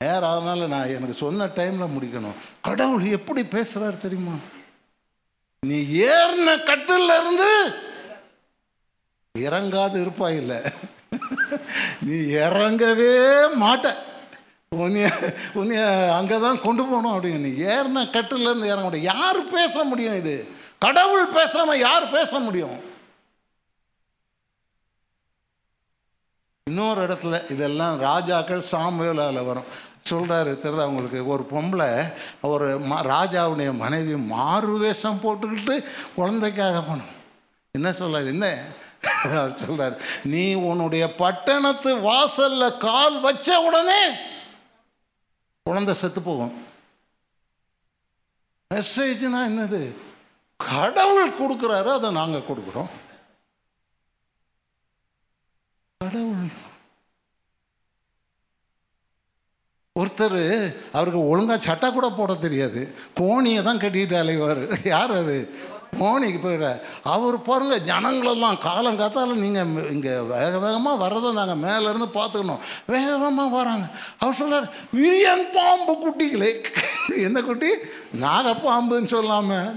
[0.00, 2.38] நேரம் அதனால நான் எனக்கு சொன்ன டைம்ல முடிக்கணும்.
[2.68, 4.36] கடவுள் எப்படி பேசுறாரு தெரியுமா?
[5.62, 5.78] நீ
[6.12, 7.50] ஏறின கட்டில இருந்து
[9.34, 10.60] இறங்காது இருப்பாய் இல்லை
[12.06, 13.12] நீ இறங்கவே
[13.64, 13.94] மாட்ட.
[14.82, 15.06] உன்னைய
[15.60, 15.84] உன்னைய
[16.18, 17.44] அங்கே தான் கொண்டு போகணும் அப்படின்னு.
[17.46, 20.36] நீ ஏறின கட்டில இருந்து இறங்க முடியும் யார் பேச முடியும் இது?
[20.84, 22.78] கடவுள் பேசாம யார் பேச முடியும்?
[26.70, 29.70] இன்னொரு இடத்துல இதெல்லாம் ராஜாக்கள் சாமுவேலால் வரும்.
[30.10, 31.88] சொல்கிறாரு தெரியுதா அவங்களுக்கு ஒரு பொம்பளை
[32.42, 35.74] ஒரு ம ராஜாவுடைய மனைவி மாறு வேஷம் போட்டுக்கிட்டு
[36.14, 37.12] குழந்தைக்காக போனோம்
[37.70, 38.46] என்ன சொல்லாது என்ன?
[39.22, 44.02] அவர் நீ உன்னுடைய பட்டணத்து வாசலில் கால் வச்ச உடனே
[45.62, 46.54] குழந்தை செத்து போகும்.
[48.74, 49.82] மெசேஜ்னா என்னது?
[50.70, 52.90] கடவுள் கொடுக்குறாரு அதை நாங்கள் கொடுக்குறோம்.
[55.96, 56.70] கடவுள்.
[60.00, 62.94] ஒருத்தர் அவருக்கு ஒழுங்கா சட்டை கூட போட தெரியாது.
[63.14, 64.86] கோணியை தான் கட்டிட்டு அலைவார்.
[64.86, 65.50] யார் அது?
[66.00, 66.66] மோனிக்கு போயிட
[67.14, 72.62] அவர் பாருங்கள் ஜனங்களெல்லாம் காலம் காத்தாலும் நீங்கள் இங்கே வேக வேகமாக வர்றதை நாங்கள் மேலேருந்து பார்த்துக்கணும்.
[72.92, 73.86] வேக வேகமாக வராங்க.
[74.18, 74.68] அவர் சொல்கிறார்
[75.00, 76.52] விரியன் பாம்பு குட்டிகளே.
[77.26, 77.70] என்ன குட்டி?
[78.24, 79.68] நாகப்பாம்புன்னு சொல்லாமல்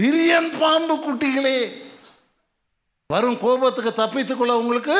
[0.00, 1.56] விரியன் பாம்பு குட்டிகளே.
[3.14, 4.98] வரும் கோபத்துக்கு தப்பித்துக்குள்ள உங்களுக்கு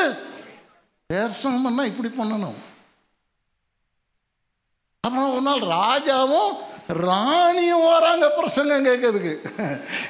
[1.13, 2.59] பேசணும் இப்படி பண்ணணும்.
[5.07, 6.53] அப்புறம் ஒரு நாள் ராஜாவும்
[7.07, 9.33] ராணியும் வராங்க பிரசங்கம் கேட்கறதுக்கு.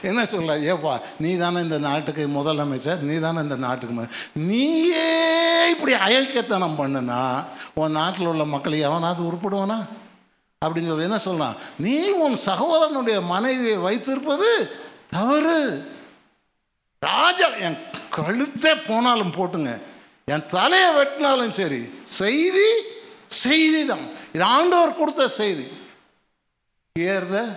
[0.09, 4.07] என்ன சொல்ல ஏப்பா நீ தானே இந்த நாட்டுக்கு முதலமைச்சர் நீ தானே இந்த நாட்டுக்கு
[4.51, 5.09] நீயே
[5.75, 7.23] இப்படி அயக்கத்தனம் பண்ணுனா
[7.81, 9.79] உன் நாட்டில் உள்ள மக்களை எவனாவது உருப்படுவானா?
[10.63, 14.49] அப்படின்னு சொல்லி என்ன சொல்கிறான் நீ உன் சகோதரனுடைய மனைவியை வைத்திருப்பது
[15.15, 15.59] தவறு.
[17.03, 17.79] ராஜா என்
[18.17, 19.71] கழுத்தே போனாலும் போட்டுங்க.
[20.33, 22.69] என் தலையை வெட்டினாலும் சரி செய்தி
[23.45, 24.05] செய்தி தான்
[24.35, 25.65] இது ஆண்டவர் கொடுத்த செய்தி.
[26.99, 27.57] ஏறுத?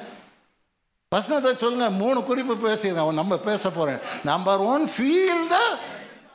[1.09, 5.57] வசனத்தை சொல்லுங்க மூணு குறிப்பு பேசுகிறேன் நம்ம பேச போகிறேன் number one feel the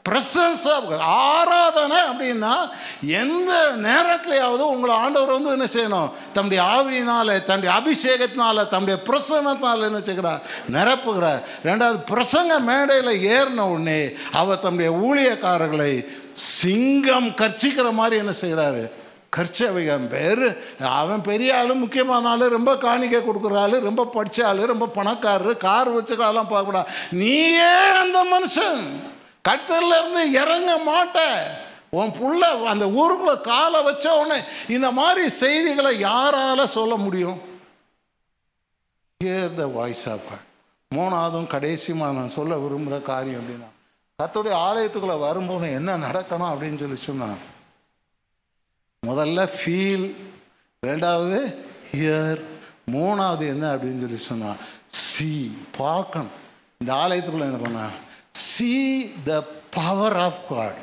[0.08, 2.52] presence of ஆராதனை அப்படின்னா
[3.00, 6.10] எந்த நேரத்திலேயாவது உங்களை ஆண்டவர் வந்து என்ன செய்யணும்?
[6.32, 10.42] தம்முடைய ஆவியினால தம்முடைய அபிஷேகத்தினால தம்முடைய பிரசன்னத்தினால என்ன செய்கிறார்?
[10.72, 11.42] நிரப்புகிறார்.
[11.64, 18.90] ரெண்டாவது பிரசங்க மேடையில் ஏறின உடனே அவர் தம்முடைய ஊழியக்காரர்களை சிங்கம் கர்ச்சிக்கிற மாதிரி என்ன செய்கிறாரு?
[19.36, 20.44] கர்ச்சவிகம் பேர்.
[20.80, 26.50] அவன் பெரிய ஆள் முக்கியமான ஆளு ரொம்ப காணிக்கை கொடுக்குறாளு ரொம்ப படித்த ஆளு ரொம்ப பணக்காரரு கார் வச்சுக்கலாம்
[26.50, 26.86] பார்க்கக்கூடாது.
[27.10, 28.84] நீயே அந்த மனுஷன்.
[29.42, 31.18] கட்டிலிருந்து இறங்க மாட்ட.
[31.90, 37.38] உன் புள்ள அந்த ஊருக்குள்ளே காலை வச்ச உடனே இந்த மாதிரி செய்திகளை யாரால சொல்ல முடியும்?
[39.24, 40.28] ஹியர் த வாய்ஸ் ஆஃப்
[40.94, 43.68] மூணாவதும் கடைசியுமா நான் சொல்ல விரும்புகிற காரியம் அப்படின்னா
[44.18, 47.38] கர்த்தருடைய ஆலயத்துக்குள்ளே வரும்போது என்ன நடக்கணும் அப்படின்னு சொல்லி சொன்னான்
[49.06, 50.14] முதல்ல ஃபீல்
[50.86, 51.54] ரெண்டாவது
[51.96, 52.40] ஹியர்
[52.92, 56.30] மூணாவது என்ன அப்படின்னு சொல்லி சொன்னால் சி பார்க்கணும்.
[56.78, 57.88] இந்த ஆலயத்துக்குள்ள என்ன பண்ணா?
[58.30, 60.74] See the power of God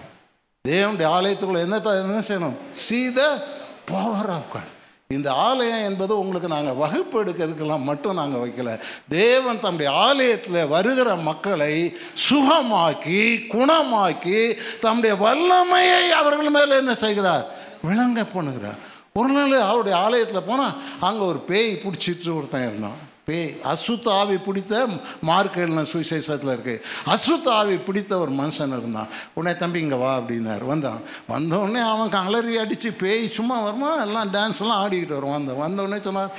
[0.67, 2.55] தேவனுடைய ஆலயத்துக்குள்ள என்ன த- என்ன செய்யணும்?
[2.71, 3.43] See the
[3.85, 4.73] power of God
[5.07, 8.79] இந்த ஆலயம் என்பது உங்களுக்கு நாங்கள் வகுப்பு எடுக்கிறதுக்கெல்லாம் மட்டும் நாங்கள் வைக்கல.
[9.09, 11.97] தேவன் தம்முடைய ஆலயத்தில் வருகிற மக்களை
[12.29, 17.63] சுகமாக்கி குணமாக்கி தம்முடைய வல்லமையை அவர்கள் மேலே என்ன செய்கிறார்?
[17.83, 18.79] விளங்க போனுங்கிறார்
[19.13, 22.97] ஒரு நாள் அவருடைய ஆலயத்தில் போனால் அங்கே ஒரு பேய் பிடிச்சிட்டு ஒருத்தன் இருந்தான்.
[23.25, 24.87] பேய் அசுத்த ஆவி பிடித்த
[25.27, 29.07] மார்க்கெல்லாம் சுவிசேஷத்தில் இருக்குது அசுத்த ஆவி பிடித்த ஒரு மனுஷன் இருந்தான்.
[29.33, 30.65] உடனே தம்பி இங்கே வா அப்படின்னார்.
[30.65, 31.01] வந்தான்.
[31.27, 34.01] வந்த உடனே அவன் அலறி அடித்து பேய் சும்மா வருமா?
[34.01, 35.35] எல்லாம் டான்ஸ் எல்லாம் ஆடிக்கிட்டு வருவான்.
[35.35, 36.31] வந்தான் வந்தவுடனே சொன்னார்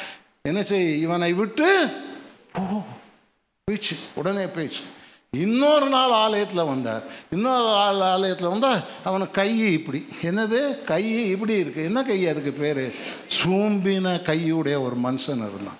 [0.43, 1.93] என்ன செய் இவனை விட்டு
[2.59, 2.61] ஓ
[3.65, 4.85] பேச்சு உடனே போயிடுச்சு.
[5.31, 7.03] இன்னொரு நாள் ஆலயத்தில் வந்தார்.
[7.31, 10.07] இன்னொரு நாள் ஆலயத்தில் வந்தால் அவனுக்கு கை இப்படி.
[10.23, 10.85] என்னது?
[10.85, 11.85] கை இப்படி இருக்கு.
[11.85, 12.95] என்ன கை அதுக்கு பேர்?
[13.27, 15.79] சூம்பின கையுடைய ஒரு மனுஷன் இருந்தான்.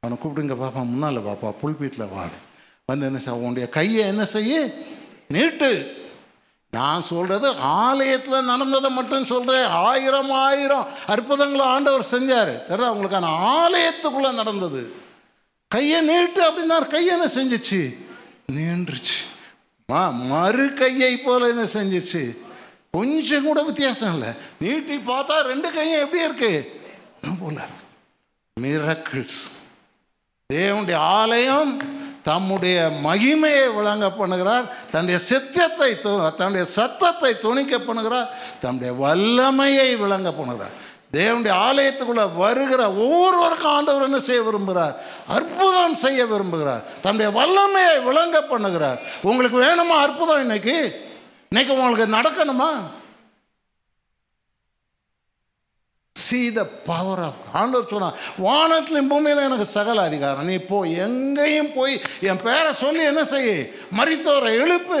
[0.00, 2.38] அவனை கூப்பிடுங்க பாப்பா முன்னால் பாப்பா புல்பீட்டில் வாடு.
[2.86, 4.70] வந்து என்ன செய்ய உன்னுடைய கையை என்ன செய்ய
[5.28, 6.04] நீட்டு.
[6.70, 12.66] நான் சொல்கிறது ஆலயத்தில் நடந்ததை மட்டும் சொல்கிறேன் ஆயிரம் ஆயிரம் அற்புதங்களை ஆண்டவர் செஞ்சார்.
[12.66, 14.92] தெரியாது அவங்களுக்கான ஆலயத்துக்குள்ளே நடந்தது.
[15.68, 18.05] கையை நீட்டு அப்படின்னா கையை என்ன செஞ்சுச்சு?
[18.52, 19.18] நீண்டுச்சு
[19.86, 22.22] மா மறு கையை போல என்ன செஞ்சுச்சு.
[22.90, 24.30] கொஞ்சம் கூட வித்தியாசம் இல்லை.
[24.60, 26.52] நீட்டி பார்த்தா ரெண்டு கையும் எப்படி இருக்கு?
[27.40, 27.66] போல
[28.60, 29.40] மிரக்கிள்ஸ்
[30.52, 31.72] தேவனுடைய ஆலயம்
[32.22, 34.66] தம்முடைய மகிமையை விளங்க பண்ணுகிறார்.
[34.90, 38.28] தன்னுடைய சித்தத்தை தன்னுடைய சத்தத்தை துணிக்க பண்ணுகிறார்.
[38.60, 40.74] தன்னுடைய வல்லமையை விளங்க பண்ணுகிறார்.
[41.16, 44.94] தேவனுடைய ஆலயத்துக்குள்ள வருகிற ஒவ்வொருவருக்கும் ஆண்டவர் என்ன செய்ய விரும்புகிறார்?
[45.26, 46.84] அற்புதம் செய்ய விரும்புகிறார்.
[47.02, 48.98] தன்னுடைய வல்லமையை விளங்க பண்ணுகிறார்.
[49.22, 50.76] உங்களுக்கு வேணுமா அற்புதம் இன்னைக்கு?
[51.50, 52.70] இன்னைக்கு உங்களுக்கு நடக்கணுமா?
[56.30, 60.44] See த பவர் ஆஃப் ஆண்டவர் சொன்னார் வானத்திலும் பூமியில எனக்கு சகல அதிகாரம்.
[60.44, 63.50] நீ போ எங்கேயும் போய் என் பேரை சொல்லி என்ன செய்ய
[63.98, 65.00] மறித்தோரை எழுப்பு.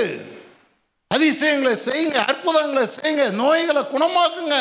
[1.14, 4.58] அதிசயங்களை செய்யுங்க அற்புதங்களை செய்யுங்க நோய்களை குணமாக்குங்க.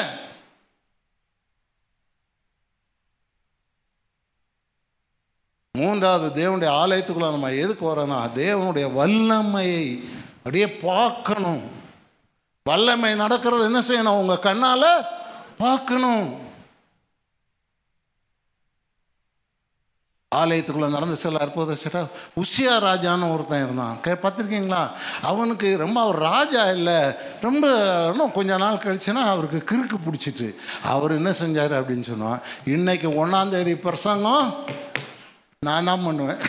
[5.75, 9.85] மூன்றாவது தேவனுடைய ஆலயத்துக்குள்ள நம்ம எதுக்கு வரோன்னா தேவனுடைய வல்லமையை
[10.37, 11.63] அப்படியே பார்க்கணும்.
[12.69, 14.19] வல்லமை நடக்கிறது என்ன செய்யணும்?
[14.21, 14.83] உங்க கண்ணால
[15.57, 16.25] பார்க்கணும்.
[20.35, 22.01] ஆலயத்துக்குள்ள நடந்த சில அற்புத சில
[22.41, 23.99] உசியா ராஜான்னு ஒருத்தன் இருந்தான்.
[24.01, 24.81] கே பார்த்துருக்கீங்களா?
[25.21, 26.99] அவனுக்கு ரொம்ப அவர் ராஜா இல்லை.
[27.41, 27.65] ரொம்ப
[28.09, 30.47] இன்னும் கொஞ்ச நாள் கழிச்சுன்னா அவருக்கு கிறுக்கு பிடிச்சிட்டு
[30.83, 34.49] அவர் என்ன செஞ்சார் அப்படின்னு சொன்னால் இன்னைக்கு ஒன்றாந்தேதி பிரசங்கம்
[35.67, 36.41] நான் தான் பண்ணுவேன்.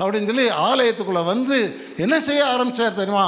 [0.00, 1.58] அப்படின்னு சொல்லி ஆலயத்துக்குள்ளே வந்து
[2.04, 3.26] என்ன செய்ய ஆரம்பித்தார் தெரியுமா?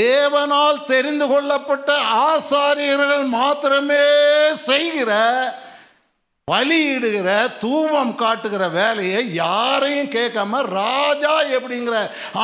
[0.00, 1.90] தேவனால் தெரிந்து கொள்ளப்பட்ட
[2.26, 4.04] ஆசாரியர்கள் மாத்திரமே
[4.68, 5.12] செய்கிற
[6.48, 7.30] பலியிடுகிற
[7.62, 11.96] தூபம் காட்டுகிற வேலையை யாரையும் கேட்காம ராஜா எப்படிங்கிற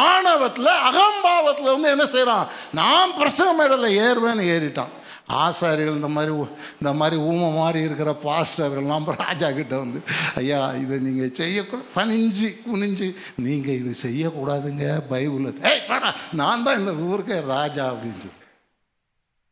[0.07, 2.49] ஆணவத்தில் அகம்பாவத்தில் வந்து என்ன செய்கிறான்
[2.81, 4.93] நான் பிரசவ மேடலில் ஏறுவேன்னு ஏறிட்டான்.
[5.29, 6.33] ஆசாரிகள் இந்த மாதிரி
[6.81, 10.01] இந்த மாதிரி ஊமை மாதிரி இருக்கிற பாஸ்டர்கள்லாம் ராஜா கிட்ட வந்து
[10.35, 16.95] ஐயா இதை நீங்கள் செய்யக்கூடாது பணிஞ்சு குனிஞ்சு நீங்கள் இது செய்யக்கூடாதுங்க பைபிளில் ஏய் வேணா நான் தான் இந்த
[16.95, 18.39] ஊருக்கே ராஜா அப்படின்னு சொல்லி.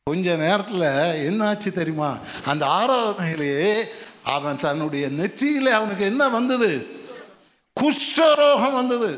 [0.07, 0.87] கொஞ்ச நேரத்தில்
[1.29, 2.19] என்னாச்சு தெரியுமா?
[2.45, 3.89] அந்த ஆராதனையிலேயே
[4.23, 7.01] அவன் தன்னுடைய நெற்றியில் அவனுக்கு என்ன வந்தது?
[7.77, 9.11] குஷ்டரோகம் வந்தது.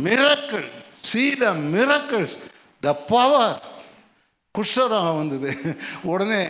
[0.00, 0.68] மிரக்கள்
[1.02, 1.30] see
[1.74, 2.28] மிரக்கள்
[2.82, 3.56] த பவர்
[4.58, 5.76] குஷ்டரோகம் வந்தது.
[6.02, 6.44] உடனே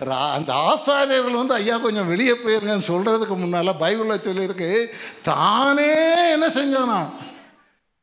[0.00, 4.86] ரா- அந்த ஆசாரியர்கள் வந்து ஐயா கொஞ்சம் வெளியே போயிருங்கன்னு சொல்கிறதுக்கு முன்னால் பைபிளில் சொல்லியிருக்கு.
[5.22, 5.86] தானே
[6.30, 7.10] என்ன செஞ்சானா?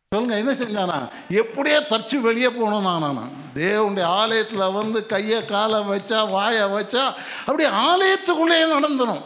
[0.09, 1.09] சொல்லுங்க என்ன செஞ்சானா?
[1.29, 8.77] எப்படியே தப்பிச்சு வெளியே போனோம் நானா தேவனுடைய ஆலயத்தில் வந்து கையை காலை வச்சா வாயை வச்சா அப்படியே ஆலயத்துக்குள்ளேயே
[8.77, 9.21] நடந்துடும்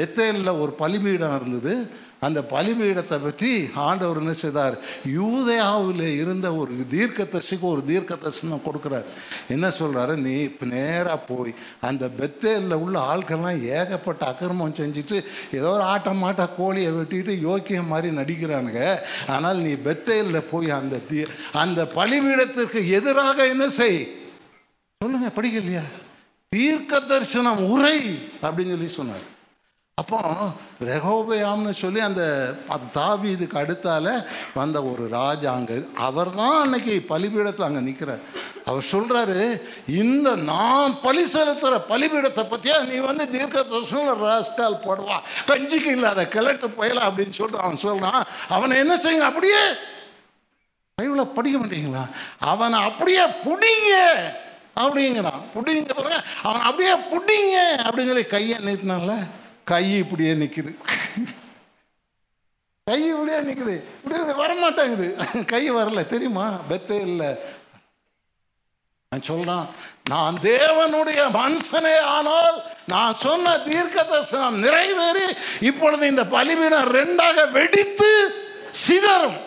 [0.00, 1.90] பெத்தேலில் ஒரு பலிபீடம் இருந்தது.
[2.26, 3.50] அந்த பலிபீடத்தை பற்றி
[3.86, 4.74] ஆண்டவர் என்ன செய்தார்?
[5.18, 9.08] யூதயாவில் இருந்த ஒரு தீர்க்கதரிசிக்கு ஒரு தீர்க்கதரிசனம் கொடுக்குறார்.
[9.54, 11.54] என்ன சொல்கிறாரு நீ இப்போ நேராக போய்
[11.90, 15.18] அந்த பெத்தேலில் உள்ள ஆட்கள்லாம் ஏகப்பட்ட அக்கிரமம் செஞ்சுட்டு
[15.58, 18.84] ஏதோ ஒரு ஆட்டம் மாட்டா கோழியை வெட்டிட்டு யோக்கியம் மாதிரி நடிக்கிறானுங்க.
[19.36, 21.24] ஆனால் நீ பெத்தேலில் போய் அந்த தீ
[21.64, 24.00] அந்த பலிபீடத்திற்கு எதிராக என்ன செய்?
[25.00, 25.84] சொல்லுங்க படிக்கலையா?
[26.52, 27.98] தீர்க்க தரிசனம் உரை
[28.46, 29.26] அப்படின்னு சொல்லி சொன்னார்.
[30.00, 30.18] அப்போ
[30.88, 32.22] ரெகோபயாம்னு சொல்லி அந்த
[32.70, 34.06] அது தாவீதுக்கு அடுத்தால
[34.54, 35.76] வந்த ஒரு ராஜா அங்கே
[36.06, 38.22] அவர் தான் அன்னைக்கு பலிபீடத்தில் அங்கே நிற்கிறார்
[38.66, 39.38] அவர் சொல்கிறாரு
[40.00, 45.16] இந்த நான் பலி செலுத்துகிற பலிபீடத்தை பற்றியா நீ வந்து தீர்க்க தரிசனம் ராஸ்கால் போடுவா?
[45.48, 48.22] கஞ்சிக்கு இல்லாத கிழட்டு போயலாம் அப்படின்னு சொல்லிட்டு அவன் சொல்கிறான்
[48.56, 49.60] அவனை என்ன செய்யுங்க அப்படியே
[50.98, 52.04] பைபிளை படிக்க மாட்டீங்களா?
[52.50, 53.92] அவனை அப்படியே புடிங்க
[54.80, 55.40] அப்படிங்கிறான்.
[55.54, 59.12] புடிங்க பாருங்க அவன் அப்படியே புடிங்க அப்படின்னு சொல்லி கையை நீட்டினால
[59.70, 60.72] கை இப்படியே நிற்குது
[62.86, 65.08] கை இப்படியே நிற்குது இப்படியே வரமாட்டேங்குது.
[65.52, 66.46] கை வரல தெரியுமா?
[66.70, 67.30] பெத்தே இல்லை.
[69.12, 69.68] நான் சொல்றான்
[70.12, 72.58] நான் தேவனுடைய மனுஷனே ஆனால்
[72.92, 75.26] நான் சொன்ன தீர்க்க தரிசனம் நிறைவேறி
[75.70, 78.10] இப்பொழுது இந்த பலிபீடம் ரெண்டாக வெடித்து
[78.84, 79.38] சிதறும்.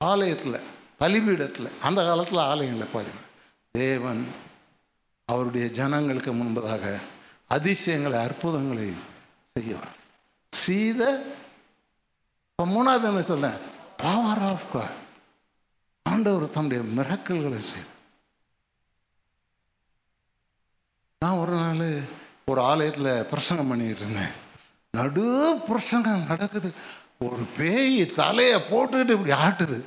[0.00, 0.64] ஆலயத்தில்
[1.02, 3.28] பலிபீடத்தில் அந்த காலத்தில் ஆலயங்களில் பலிபீடம்.
[3.82, 4.22] தேவன்
[5.32, 6.84] அவருடைய ஜனங்களுக்கு முன்பதாக
[7.46, 8.92] அதிசயங்களை அற்புதங்களை
[9.52, 9.96] செய்யலாம்
[10.50, 11.02] சீத
[12.50, 13.58] இப்போ மூணாவது என்ன சொல்கிறேன்
[13.96, 14.96] பவர் ஆஃப் காட்
[16.02, 17.94] ஆண்டவர் தன்னுடைய மிரக்கல்களை செய்யும்.
[21.18, 22.00] நான் ஒரு நாள்
[22.46, 24.34] ஒரு ஆலயத்தில் பிரசங்கம் பண்ணிக்கிட்டு இருந்தேன்.
[24.90, 25.24] நடு
[25.66, 26.72] பிரசங்கம் நடக்குது.
[27.18, 29.78] ஒரு பேய் தலையை போட்டுக்கிட்டு இப்படி ஆட்டுது.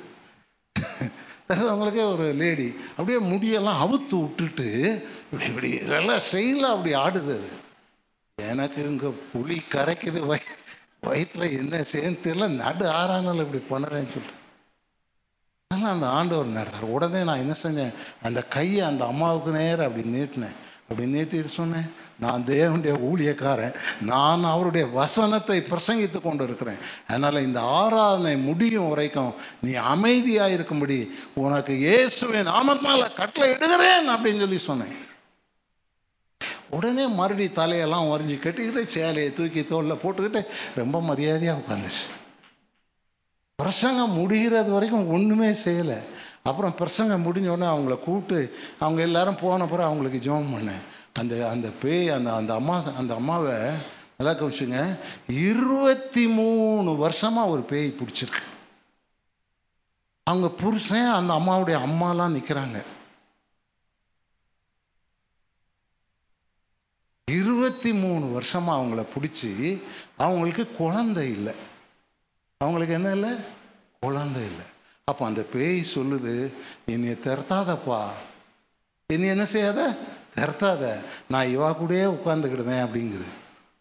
[1.50, 4.68] அது அவங்களுக்கே ஒரு லேடி அப்படியே முடியெல்லாம் அவுத்து விட்டுட்டு
[5.32, 7.50] இப்படி இப்படி இதெல்லாம் செய்யலாம் அப்படி ஆடுது அது.
[8.38, 10.44] எனக்கு இங்கே புளி கரைக்குது வய
[11.08, 14.36] வயிற்றில் என்ன செய்யன்னு தெரியல நடு ஆறானால இப்படி பண்ணுறேன்னு சொல்லிட்டு.
[15.72, 17.94] அதனால் அந்த ஆண்டவர் நடத்தார் உடனே நான் என்ன செஞ்சேன்?
[18.24, 20.58] அந்த கையை அந்த அம்மாவுக்கு நேரம் அப்படி நீட்டினேன்.
[20.90, 21.90] அப்படின்னு சொன்னேன்
[22.24, 23.76] நான் தேவனுடைய ஊழியக்காரன்.
[24.12, 29.34] நான் அவருடைய வசனத்தை பிரசங்கித்து கொண்டு இருக்கிறேன் அதனால் இந்த ஆராதனை முடியும் வரைக்கும்
[29.66, 30.98] நீ அமைதியாக இருக்கும்படி
[31.44, 34.96] உனக்கு இயேசுவே நாமத்தால் கட்டளை இடுகிறேன் அப்படின்னு சொல்லி சொன்னேன்.
[36.78, 40.42] உடனே மறுபடி தலையெல்லாம் உறைஞ்சி கட்டிக்கிட்டு சேலையை தூக்கி தோளில் போட்டுக்கிட்டு
[40.82, 42.06] ரொம்ப மரியாதையாக உட்காந்துச்சு
[43.60, 45.98] பிரசங்கம் முடிகிறது வரைக்கும் ஒன்றுமே செய்யலை.
[46.44, 50.82] அப்புறம் பிரசங்கம் முடிஞ்ச உடனே அவங்கள கூப்பிட்டு அவங்க எல்லாரும் போன பிறகு அவங்களுக்கு ஜெபம் பண்ணேன்.
[51.14, 53.54] அந்த அந்த பேய் அந்த அந்த அம்மா அந்த அம்மாவை
[54.18, 58.44] நல்லா கவிச்சுங்க இருபத்தி மூணு வருஷமாக ஒரு பேய் பிடிச்சிருக்கு.
[60.24, 62.84] அவங்க புருஷன் அந்த அம்மாவுடைய அம்மாலாம் நிற்கிறாங்க
[67.32, 69.84] இருபத்தி மூணு வருஷமாக அவங்கள பிடிச்சி
[70.18, 71.54] அவங்களுக்கு குழந்தை இல்லை.
[72.58, 73.34] அவங்களுக்கு என்ன இல்லை?
[74.00, 74.66] குழந்தை இல்லை.
[75.10, 76.54] அப்போ அந்த பேய் சொல்லுது
[76.86, 78.00] என்னைய திறத்தாதப்பா.
[79.08, 79.98] என்னை என்ன செய்யாத?
[80.36, 81.00] திறத்தாத.
[81.30, 83.30] நான் இவா கூடயே உட்காந்துக்கிடுதேன் அப்படிங்குது.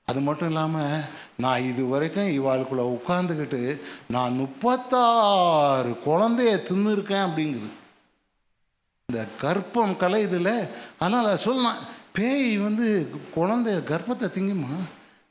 [0.05, 1.01] அது மட்டும் இல்லாமல்
[1.37, 7.71] நான் இது வரைக்கும் இவாளுக்குள்ளே உட்காந்துக்கிட்டு நான் முப்பத்தாறு குழந்தைய தின்னுருக்கேன் அப்படிங்குது.
[9.07, 10.69] இந்த கர்ப்பம் இதில்
[10.99, 11.77] அதனால் சொல்லலாம்.
[12.13, 14.77] பேய் வந்து குழந்தைய கர்ப்பத்தை திங்குமா?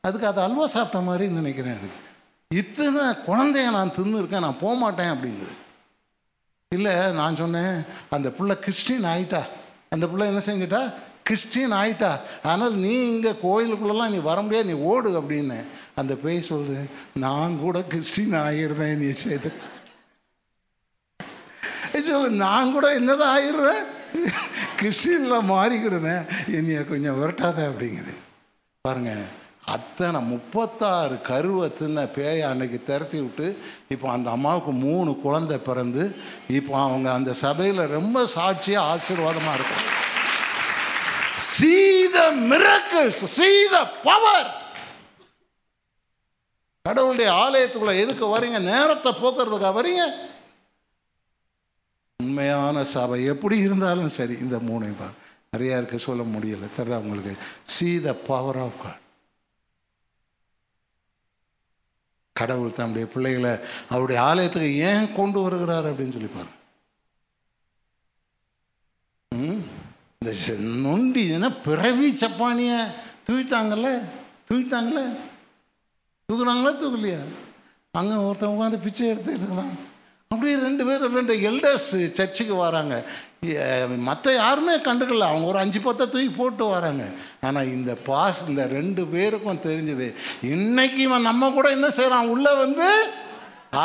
[0.02, 2.00] அதுக்கு அது அல்வா சாப்பிட்ட மாதிரி நினைக்கிறேன் அதுக்கு.
[2.56, 5.66] இத்தனை குழந்தைய நான் தின்னுருக்கேன் நான் போக மாட்டேன் அப்படிங்குது.
[6.76, 7.76] இல்லை நான் சொன்னேன்
[8.15, 9.39] அந்த பிள்ளை கிறிஸ்டின் ஆயிட்டா.
[9.93, 10.82] அந்த பிள்ளை என்ன செஞ்சிட்டா?
[11.28, 12.09] கிறிஸ்டின் ஆயிட்டா.
[12.51, 15.59] ஆனால் நீ இங்கே கோயிலுக்குள்ளெல்லாம் நீ வர முடியாது நீ ஓடு அப்படின்னு.
[15.99, 16.82] அந்த பேய் சொல்லுது
[17.26, 19.51] நான் கூட கிறிஸ்டின் ஆகிருந்தேன் நீ செய்து
[22.09, 23.84] சொல்லு நான் கூட என்னதான் ஆயிடுறேன்
[24.80, 26.26] கிறிஸ்டினில் மாறிக்கிடுனேன்
[26.57, 28.13] என்னைய கொஞ்சம் விரட்டாத அப்படிங்குது.
[28.86, 29.13] பாருங்க
[29.68, 33.47] அத்தனை முப்பத்தாறு கருவை தின்ன பேயை அன்னைக்கு திரத்தி விட்டு
[33.88, 36.03] இப்போ அந்த அம்மாவுக்கு மூணு குழந்தை பிறந்து
[36.49, 39.86] இப்போ அவங்க அந்த சபையில் ரொம்ப சாட்சியாக ஆசீர்வாதமாக இருக்கும்
[41.51, 41.74] சீ
[42.07, 42.20] த
[42.51, 44.49] miracles சீ த பவர்
[46.86, 48.59] கடவுளுடைய ஆலயத்துக்குள்ள எதுக்கு வரீங்க?
[48.72, 50.03] நேரத்தை போக்குறதுக்கா வரீங்க?
[52.20, 55.01] உண்மையான சபை எப்படி இருந்தாலும் சரி இந்த மூணையும்
[55.53, 56.70] நிறையா இருக்க சொல்ல முடியல.
[56.78, 57.34] தெரியுதா உங்களுக்கு?
[57.74, 59.03] See the power of God
[62.38, 63.60] கடவுள் தன்னுடைய பிள்ளைகளை
[63.90, 66.54] அவருடைய ஆலயத்துக்கு ஏன் கொண்டு வருகிறார் அப்படின்னு சொல்லி பாருங்க.
[69.36, 69.64] ம்?
[70.20, 72.88] இந்த செ- நொண்டி என்ன பிறவி சப்பானிய
[73.30, 74.02] தூக்கிட்டாங்கல்ல
[74.52, 75.18] தூக்கிட்டாங்கல்ல
[76.32, 77.20] தூக்குறாங்களா தூக்கலையா?
[77.92, 79.87] அங்கே ஒருத்தன் உட்காந்து பிச்சை எடுத்துட்டு இருக்கிறான்.
[80.32, 82.96] அப்படியே ரெண்டு பேர் ரெண்டு எல்டர்ஸ் சர்ச்சுக்கு வராங்க.
[84.08, 85.28] மற்ற யாருமே கண்டுக்கல.
[85.32, 87.04] அவங்க ஒரு அஞ்சு பத்தை தூக்கி போட்டு வராங்க.
[87.48, 90.08] ஆனால் இந்த பாஸ் இந்த ரெண்டு பேருக்கும் தெரிஞ்சது
[90.56, 92.88] இன்னைக்கு இவன் நம்ம கூட என்ன செய்கிறான் உள்ளே வந்து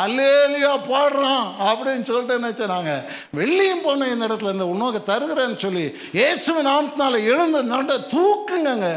[0.01, 2.91] அலேலியா பாடுறான் அப்படின்னு சொல்லிட்டு என்ன செய்றாங்க?
[3.39, 5.85] வெள்ளியும் போன இந்த இடத்துல இந்த உணவுக்கு தருகிறேன்னு சொல்லி
[6.19, 8.89] இயேசுவின் நாமத்தினால எழுந்து நட தூக்குங்க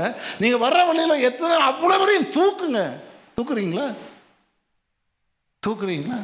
[0.42, 2.82] நீங்கள் வர்ற வழியில் எத்தனை அவ்வளோ வரையும் தூக்குங்க.
[3.38, 3.86] தூக்குறீங்களா?
[5.62, 6.20] தூக்குறீங்களா?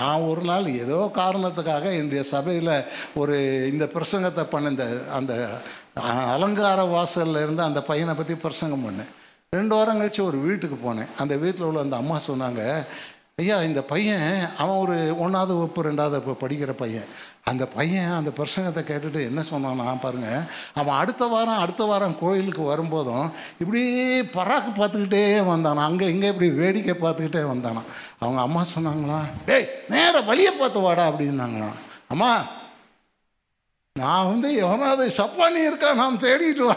[0.00, 2.72] நான் ஒரு நாள் ஏதோ காரணத்துக்காக என்னுடைய சபையில்
[3.20, 3.36] ஒரு
[3.72, 4.86] இந்த பிரசங்கத்தை பண்ண இந்த
[5.18, 5.34] அந்த
[6.36, 9.12] அலங்கார வாசல்ல இருந்து அந்த பையனை பற்றி பிரசங்கம் பண்ணேன்.
[9.56, 11.12] ரெண்டு வாரம் கழித்து ஒரு வீட்டுக்கு போனேன்.
[11.22, 12.62] அந்த வீட்டில் உள்ள அந்த அம்மா சொன்னாங்க
[13.42, 14.26] ஐயா இந்த பையன்
[14.62, 17.08] அவன் ஒரு ஒன்றாவது வகுப்பு ரெண்டாவது வகுப்பு படிக்கிற பையன்.
[17.46, 20.28] அந்த பையன் அந்த பிரசங்கத்தை கேட்டுட்டு என்ன சொன்னான்னா பாருங்க
[20.74, 23.26] அவன் அடுத்த வாரம் அடுத்த வாரம் கோயிலுக்கு வரும்போதும்
[23.60, 25.82] இப்படியே பராக்கு பார்த்துக்கிட்டே வந்தானா.
[25.88, 27.82] அங்கே இங்கே இப்படி வேடிக்கை பார்த்துக்கிட்டே வந்தானா.
[28.20, 31.76] அவங்க அம்மா சொன்னாங்களா டேய் நேர வழியை பார்த்து வாடா அப்படின்னாங்களாம்
[32.08, 32.30] அம்மா
[33.96, 36.76] நான் வந்து எவனாவது சப்பானி இருக்கா நான் தேடிட்டு வா.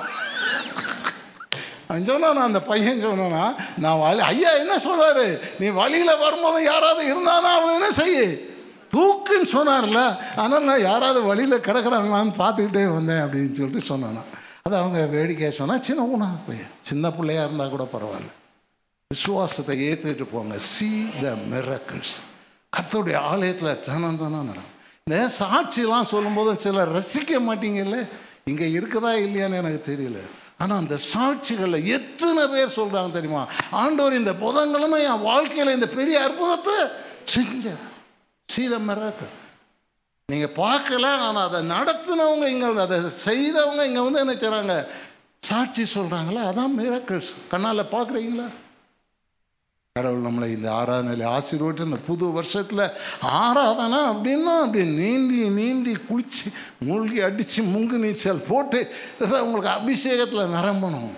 [1.87, 3.43] அவன் சொன்னானா அந்த பையன் சொன்னானா
[3.77, 5.25] நான் வழி ஐயா என்ன சொல்றாரு?
[5.59, 8.19] நீ வழியில் வரும்போது யாராவது இருந்தானா அவன் என்ன செய்ய?
[8.95, 10.01] தூக்குன்னு சொன்னார்ல
[10.43, 14.23] ஆனால் நான் யாராவது வழியில் கிடக்கிறாங்களான்னு பார்த்துக்கிட்டே வந்தேன் அப்படின்னு சொல்லிட்டு சொன்னானா.
[14.65, 18.31] அது அவங்க வேடிக்கையாக சொன்னால் சின்ன ஊனா பையன் சின்ன பிள்ளையா இருந்தால் கூட பரவாயில்ல.
[19.11, 20.55] விசுவாசத்தை ஏற்றுக்கிட்டு போங்க.
[20.71, 20.89] சி
[21.23, 22.15] த மிரக்கிள்ஸ்
[22.73, 24.73] கத்தோடைய ஆலயத்தில் தனம் தினம் நடக்கும்.
[25.05, 27.99] இந்த சாட்சியெலாம் சொல்லும்போது சிலர் ரசிக்க மாட்டீங்கல்ல?
[28.51, 30.19] இங்கே இருக்குதா இல்லையான்னு எனக்கு தெரியல.
[30.61, 33.43] ஆனால் அந்த சாட்சிகளில் எத்தனை பேர் சொல்கிறாங்க தெரியுமா?
[33.81, 36.77] ஆண்டவர் இந்த புதன்கிழமை என் வாழ்க்கையில் இந்த பெரிய அற்புதத்தை
[38.49, 39.33] செஞ்சார் சீத மிராக்கள்
[40.29, 44.75] நீங்கள் பார்க்கல ஆனால் அதை நடத்தினவங்க இங்கே வந்து அதை செய்தவங்க இங்கே வந்து என்ன செய்கிறாங்க
[45.43, 48.47] சாட்சி சொல்கிறாங்களா அதான் மிராக்கிள்ஸ் கண்ணால் பார்க்குறீங்களா?
[49.95, 52.83] கடவுள் நம்மளை இந்த ஆராதனையில் ஆசீர்வட்டு இந்த புது வருஷத்தில்
[53.43, 56.47] ஆராதனை அப்படின்னா அப்படி நீந்தி நீந்தி குளித்து
[56.87, 58.79] மூழ்கி அடித்து முங்கு நீச்சல் போட்டு
[59.45, 61.09] உங்களுக்கு அபிஷேகத்தில் நிரம்பணும்.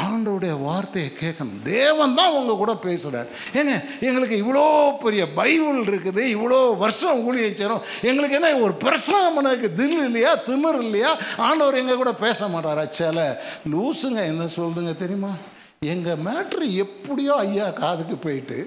[0.00, 1.62] ஆண்டவுடைய வார்த்தையை கேட்கணும்.
[1.62, 4.64] தேவன் தான் உங்க கூட பேசுகிறார் ஏங்க எங்களுக்கு இவ்வளோ
[4.98, 11.12] பெரிய பைபிள் இருக்குது இவ்வளோ வருஷம் ஊழியம் செய்கிறோம் எங்களுக்கு என்ன ஒரு பிரசாமனுக்கு தில் இல்லையா திமிர் இல்லையா?
[11.36, 12.84] ஆண்டவர் எங்கள் கூட பேச மாட்டாரா?
[12.90, 15.32] சில லூசுங்க என்ன சொல்லுதுங்க தெரியுமா?
[15.80, 18.58] எங்கள் மேட்ரு எப்படியோ ஐயா காதுக்கு போயிட்டு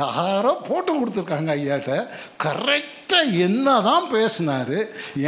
[0.00, 1.92] யாரோ போட்டு கொடுத்துருக்காங்க ஐயாட்ட.
[2.44, 4.78] கரெக்டாக என்ன தான் பேசினாரு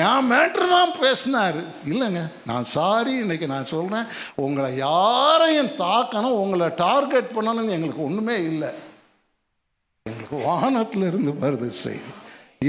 [0.07, 1.61] என் மேட்ரு தான் பேசினார்.
[1.93, 4.11] இல்லைங்க நான் சாரி இன்னைக்கு நான் சொல்கிறேன்
[4.47, 8.71] உங்களை யாரையும் தாக்கணும் உங்களை டார்கெட் பண்ணணும்னு எங்களுக்கு ஒன்றுமே இல்லை.
[10.07, 12.13] எங்களுக்கு வாகனத்தில் இருந்து வருது செய்தி.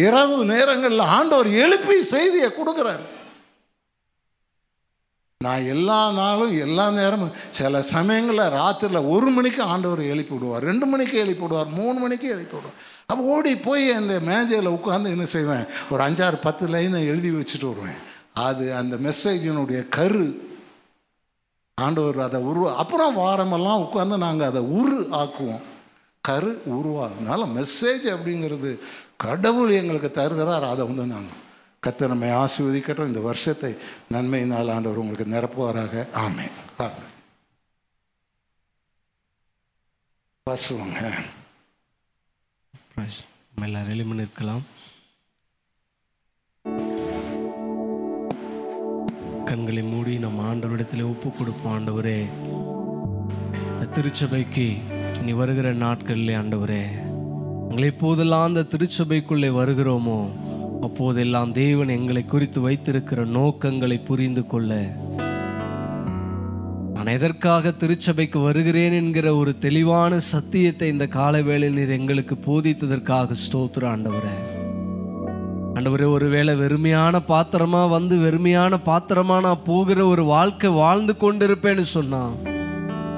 [0.05, 3.05] இரவு நேரங்களில் ஆண்டவர் எழுப்பி செய்தியை கொடுக்குறாரு.
[5.45, 11.17] நான் எல்லா நாளும் எல்லா நேரமும் சில சமயங்களில் ராத்திரியில் ஒரு மணிக்கு ஆண்டவர் எழுப்பி விடுவார் ரெண்டு மணிக்கு
[11.17, 15.65] எழுப்பி விடுவார் மூணு மணிக்கு எழுப்பி விடுவார் அப்போ ஓடி போய் என் மேஜையில் உட்காந்து என்ன செய்வேன்?
[15.91, 17.99] ஒரு அஞ்சாறு பத்து லைனை எழுதி வச்சுட்டு வருவேன்.
[18.47, 20.25] அது அந்த மெசேஜினுடைய கரு.
[21.77, 25.63] ஆண்டவர் அதை உருவா அப்புறம் வாரமெல்லாம் உட்காந்து நாங்கள் அதை உரு ஆக்குவோம்.
[26.23, 28.69] கரு உருவாகும் அதனால் மெசேஜ் அப்படிங்கிறது
[29.23, 31.41] கடவுள் எங்களுக்கு தருகிறார் அதை வந்து நாங்கள்
[31.85, 33.07] கர்த்தர் நம்மை ஆசிர்வதிக்கட்டும்.
[33.07, 33.71] இந்த வருஷத்தை
[34.13, 36.07] நன்மையினால் ஆண்டவர் உங்களுக்கு நிரப்புவாராக.
[36.13, 36.45] ஆமே
[40.49, 40.99] வாசுவாங்க
[42.95, 43.21] Praise.
[44.17, 44.63] இருக்கலாம்
[49.45, 52.19] கண்களை மூடி நம்ம ஆண்டவரிடத்தில் ஒப்பு கொடுப்போம் ஆண்டவரே
[53.95, 54.67] திருச்சபைக்கு
[55.21, 56.83] நீ வருகிற நாட்களிலே ஆண்டவரே.
[57.69, 60.44] உங்களை எப்போதெல்லாம் அந்த திருச்சபைக்குள்ளே வருகிறோமோ?
[60.81, 64.95] அப்போதெல்லாம் தேவன் எங்களை குறித்து வைத்திருக்கிற நோக்கங்களை புரிந்து கொள்ள.
[66.93, 74.35] நான் எதற்காக திருச்சபைக்கு வருகிறேன் என்கிற ஒரு தெளிவான சத்தியத்தை இந்த காலவேளை நீர் எங்களுக்கு போதித்ததற்காக ஸ்தோத்திர ஆண்டவரே.
[75.73, 82.35] ஆண்டவரே ஒருவேளை வெறுமையான பாத்திரமா வந்து வெறுமையான பாத்திரமா நான் போகிற ஒரு வாழ்க்கை வாழ்ந்து கொண்டிருப்பேன்னு சொன்னான்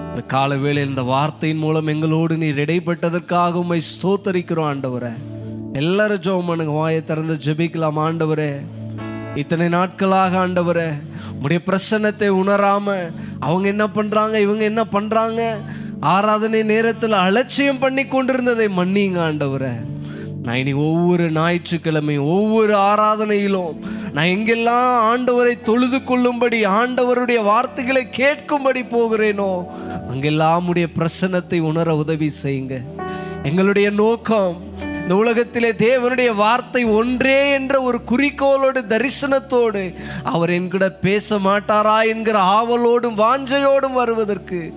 [0.09, 5.11] இந்த காலவேளை இந்த வார்த்தையின் மூலம் எங்களோடு நீர் இடைப்பட்டதற்காக உண்மை ஸ்தோத்தரிக்கிறோம் ஆண்டவரை.
[5.79, 6.73] எல்லாரும் ஜெபம் பண்ணுங்க.
[6.79, 7.99] வாயை திறந்து ஜெபிக்கலாம்.
[8.05, 8.51] ஆண்டவரே
[9.41, 10.89] இத்தனை நாட்களாக ஆண்டவரே
[11.41, 12.95] உடைய பிரசன்னத்தை உணராம
[13.47, 15.41] அவங்க என்ன பண்றாங்க இவங்க என்ன பண்றாங்க?
[16.13, 19.73] ஆராதனை நேரத்தில் அலட்சியம் பண்ணி கொண்டிருந்ததை மன்னிங்க ஆண்டவரே.
[20.45, 23.73] நான் இனி ஒவ்வொரு ஞாயிற்றுக்கிழமையும் ஒவ்வொரு ஆராதனையிலும்
[24.15, 29.51] நான் எங்கெல்லாம் ஆண்டவரை தொழுது கொள்ளும்படி ஆண்டவருடைய வார்த்தைகளை கேட்கும்படி போகிறேனோ
[30.11, 32.77] அங்கெல்லாம் உடைய பிரசன்னத்தை உணர உதவி செய்யுங்க.
[33.49, 34.55] எங்களுடைய நோக்கம்
[35.07, 43.15] இந்த உலகத்திலே தேவனுடைய வார்த்தை ஒன்றே என்ற ஒரு குறிக்கோளோடு தரிசனத்தோடு அவர் என்கிட பேச மாட்டாரா என்கிற ஆவலோடும்
[43.21, 44.73] வாஞ்சையோடும் வருவதற்கு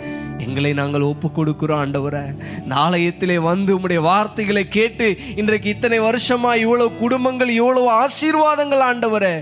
[0.46, 2.22] எங்களை நாங்கள் ஒப்பு கொடுக்கிறோம் ஆண்டவரை.
[2.62, 9.34] இந்த ஆலயத்திலே வந்து உம்முடைய வார்த்தைகளை கேட்டு இன்றைக்கு இத்தனை வருஷமா இவ்வளவு குடும்பங்கள் இவ்வளவு ஆசீர்வாதங்கள் ஆண்டவரை.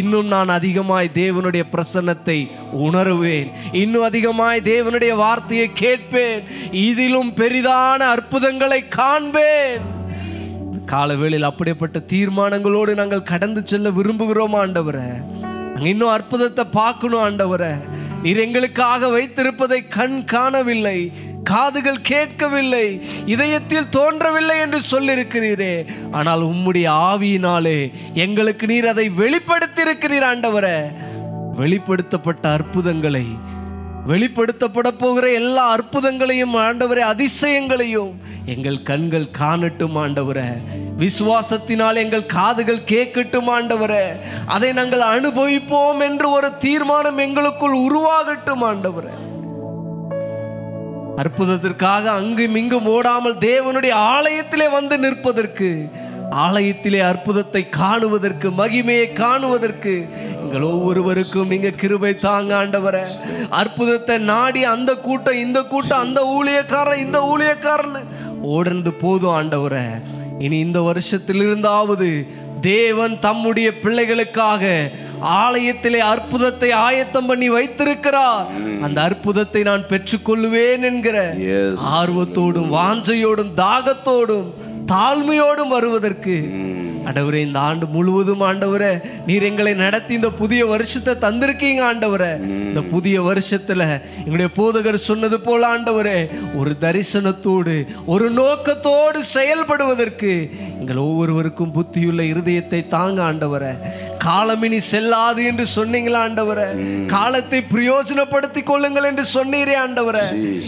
[0.00, 2.38] இன்னும் நான் அதிகமாய் தேவனுடைய பிரசன்னத்தை
[2.86, 3.50] உணருவேன்.
[3.72, 6.42] இன்னும் அதிகமாய் தேவனுடைய வார்த்தையை கேட்பேன்.
[6.70, 9.94] இதிலும் பெரிதான அற்புதங்களை காண்பேன்.
[10.86, 15.08] காலவேளையில் அப்படிப்பட்ட தீர்மானங்களோடு நாங்கள் கடந்து செல்ல விரும்புகிறோம் ஆண்டவரை.
[15.40, 17.72] நாங்கள் இன்னும் அற்புதத்தை பார்க்கணும் ஆண்டவரை.
[18.22, 21.12] நீர் எங்களுக்காக வைத்திருப்பதை கண் காணவில்லை
[21.44, 22.86] காதுகள் கேட்கவில்லை
[23.26, 25.74] இதயத்தில் தோன்றவில்லை என்று சொல்லியிருக்கிறீரே.
[26.10, 30.78] ஆனால் உம்முடைய ஆவியினாலே எங்களுக்கு நீர் அதை வெளிப்படுத்தியிருக்கிறீர் ஆண்டவரை.
[31.56, 33.26] வெளிப்படுத்தப்பட்ட அற்புதங்களை
[34.08, 38.12] வெளிப்படுத்தப்பட போகிற எல்லா அற்புதங்களையும் ஆண்டவரே அதிசயங்களையும்
[38.46, 40.48] எங்கள் கண்கள் காணட்டும் ஆண்டவரே.
[40.98, 44.04] விசுவாசத்தினால் எங்கள் காதுகள் கேட்கட்டும் ஆண்டவரே.
[44.46, 49.14] அதை நாங்கள் அனுபவிப்போம் என்று ஒரு தீர்மானம் எங்களுக்குள் உருவாகட்டும் ஆண்டவரே.
[51.16, 55.88] அற்புதத்திற்காக அங்கும் இங்கும் ஓடாமல் தேவனுடைய ஆலயத்திலே வந்து நிற்பதற்கு
[56.30, 60.08] ஆலயத்திலே அற்புதத்தை காணுவதற்கு மகிமையை காணுவதற்கு
[60.42, 63.04] எங்கள் ஒவ்வொருவருக்கும் நீங்க கிருபை தாங்க ஆண்டவரே.
[63.48, 68.04] அற்புதத்தை நாடி அந்த கூட்டம் இந்த கூட்டம் அந்த ஊழியக்காரன் இந்த ஊழியக்காரன்.
[68.42, 69.86] ஓடந்து போதும் ஆண்டவரே.
[70.38, 72.26] இனி இந்த வருஷத்திலிருந்தாவது
[72.60, 78.46] தேவன் தம்முடைய பிள்ளைகளுக்காக ஆலயத்திலே அற்புதத்தை ஆயத்தம் பண்ணி வைத்திருக்கிறார்.
[78.80, 81.36] அந்த அற்புதத்தை நான் பெற்றுக்கொள்வேன் என்கிற.
[82.00, 84.52] ஆர்வத்தோடும் வாஞ்சையோடும் தாகத்தோடும்
[84.92, 86.36] தாழ்மையோடும் வருவதற்கு.
[87.06, 88.90] ஆண்டவரே இந்த ஆண்டு முழுவதும் ஆண்டவரே
[89.26, 92.30] நீர் எங்களை நடத்தி இந்த புதிய வருஷத்தை தந்திருக்கீங்க ஆண்டவரே.
[92.46, 93.82] இந்த புதிய வருஷத்துல
[94.24, 96.18] எங்களுடைய போதகர் சொன்னது போல ஆண்டவரே
[96.56, 100.32] ஒரு தரிசனத்தோடு ஒரு நோக்கத்தோடு செயல்படுவதற்கு
[100.80, 103.72] எங்கள் ஒவ்வொருவருக்கும் புத்தியுள்ள இருதயத்தை தாங்க ஆண்டவரே.
[104.26, 106.68] காலமினி செல்லாது என்று சொன்னீங்களா ஆண்டவரே?
[107.06, 110.24] காலத்தை பிரயோஜனப்படுத்திக் கொள்ளுங்கள் என்று சொன்னீரே ஆண்டவரே.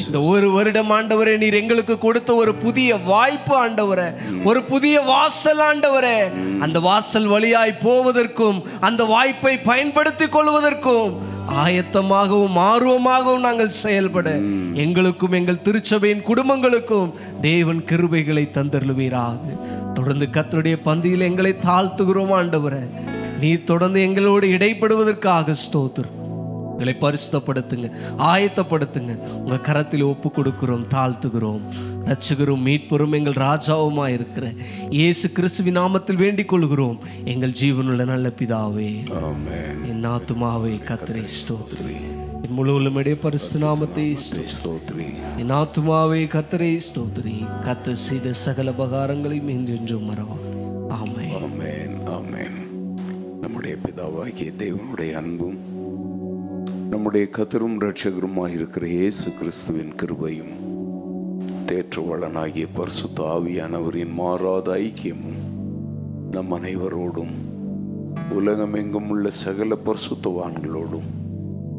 [0.06, 4.08] இந்த ஒரு வருடம் ஆண்டவரே நீர் எங்களுக்கு கொடுத்த ஒரு புதிய வாய்ப்பு ஆண்டவரே.
[4.44, 6.18] ஒரு புதிய வாசல் ஆண்டவரே.
[6.60, 11.12] அந்த வாசல் வழியாய் போவதற்கும் அந்த வாய்ப்பை பயன்படுத்திக் கொள்வதற்கும்
[11.64, 14.30] ஆயத்தமாகவும் ஆர்வமாகவும் நாங்கள் செயல்பட
[14.74, 19.38] எங்களுக்கும் எங்கள் திருச்சபையின் குடும்பங்களுக்கும் தேவன் கிருபைகளை தந்தருளுவீராக.
[19.94, 22.82] தொடர்ந்து கர்த்தருடைய பந்தியில் எங்களை தாழ்த்துகிறோம் ஆண்டவரே.
[23.40, 26.14] நீ தொடர்ந்து எங்களோடு இடைப்படுவதற்காக ஸ்தோத்திரம்.
[26.72, 27.88] எங்களை பரிசுத்தப்படுத்துங்க
[28.30, 29.12] ஆயத்தப்படுத்துங்க.
[29.42, 31.62] உங்க கரத்தில் ஒப்பு கொடுக்கிறோம் தாழ்த்துகிறோம்.
[32.08, 34.46] ரட்சகரும் மீட்பரும் எங்கள் ராஜாவுமா இருக்கிற
[34.98, 36.98] இயேசு கிறிஸ்துவின் நாமத்தில் வேண்டிக் கொள்கிறோம்.
[37.32, 38.90] எங்கள் ஜீவனுள்ள நல்ல பிதாவே.
[39.90, 41.98] என் ஆத்துமாவே கத்திரை ஸ்தோத்ரி
[42.44, 44.06] என் முழு உள்ளமுடைய பரிசு நாமத்தை.
[44.56, 45.08] ஸ்தோத்ரி
[45.42, 47.36] என் ஆத்துமாவே கத்தரை ஸ்தோத்ரி
[47.66, 50.38] கத்த செய்த சகல உபகாரங்களையும் என்றென்றும் மறவா
[53.98, 55.58] பிதாவாகிய தேவனுடைய அன்பும்
[56.90, 60.52] நம்முடைய கத்தரும் ரட்சகருமாக இருக்கிற இயேசு கிறிஸ்துவின் கிருபையும்
[61.66, 65.40] தேற்றவளனாகிய பரிசுத்த ஆவியானவரின் மாறாத ஐக்கியமும்
[66.30, 67.34] நம் அனைவரோடும்
[68.30, 71.10] உலகமெங்கும் உள்ள சகல பரிசுத்தவான்களோடும்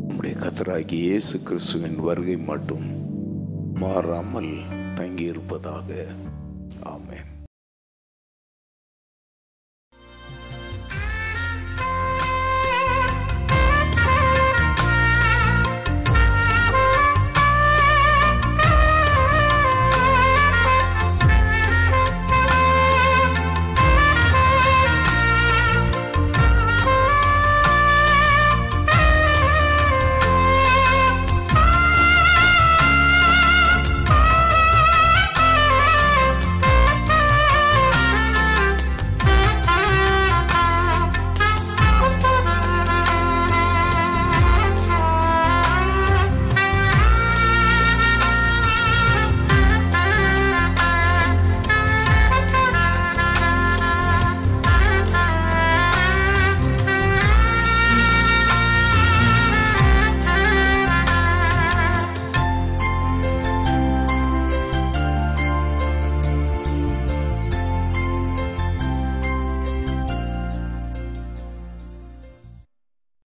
[0.08, 2.86] நம்முடைய கத்தராகிய இயேசு கிறிஸ்துவின் வருகை மட்டும்
[3.76, 4.54] மாறாமல்
[4.96, 6.06] தங்கியிருப்பதாக.
[6.84, 7.29] ஆமேன்.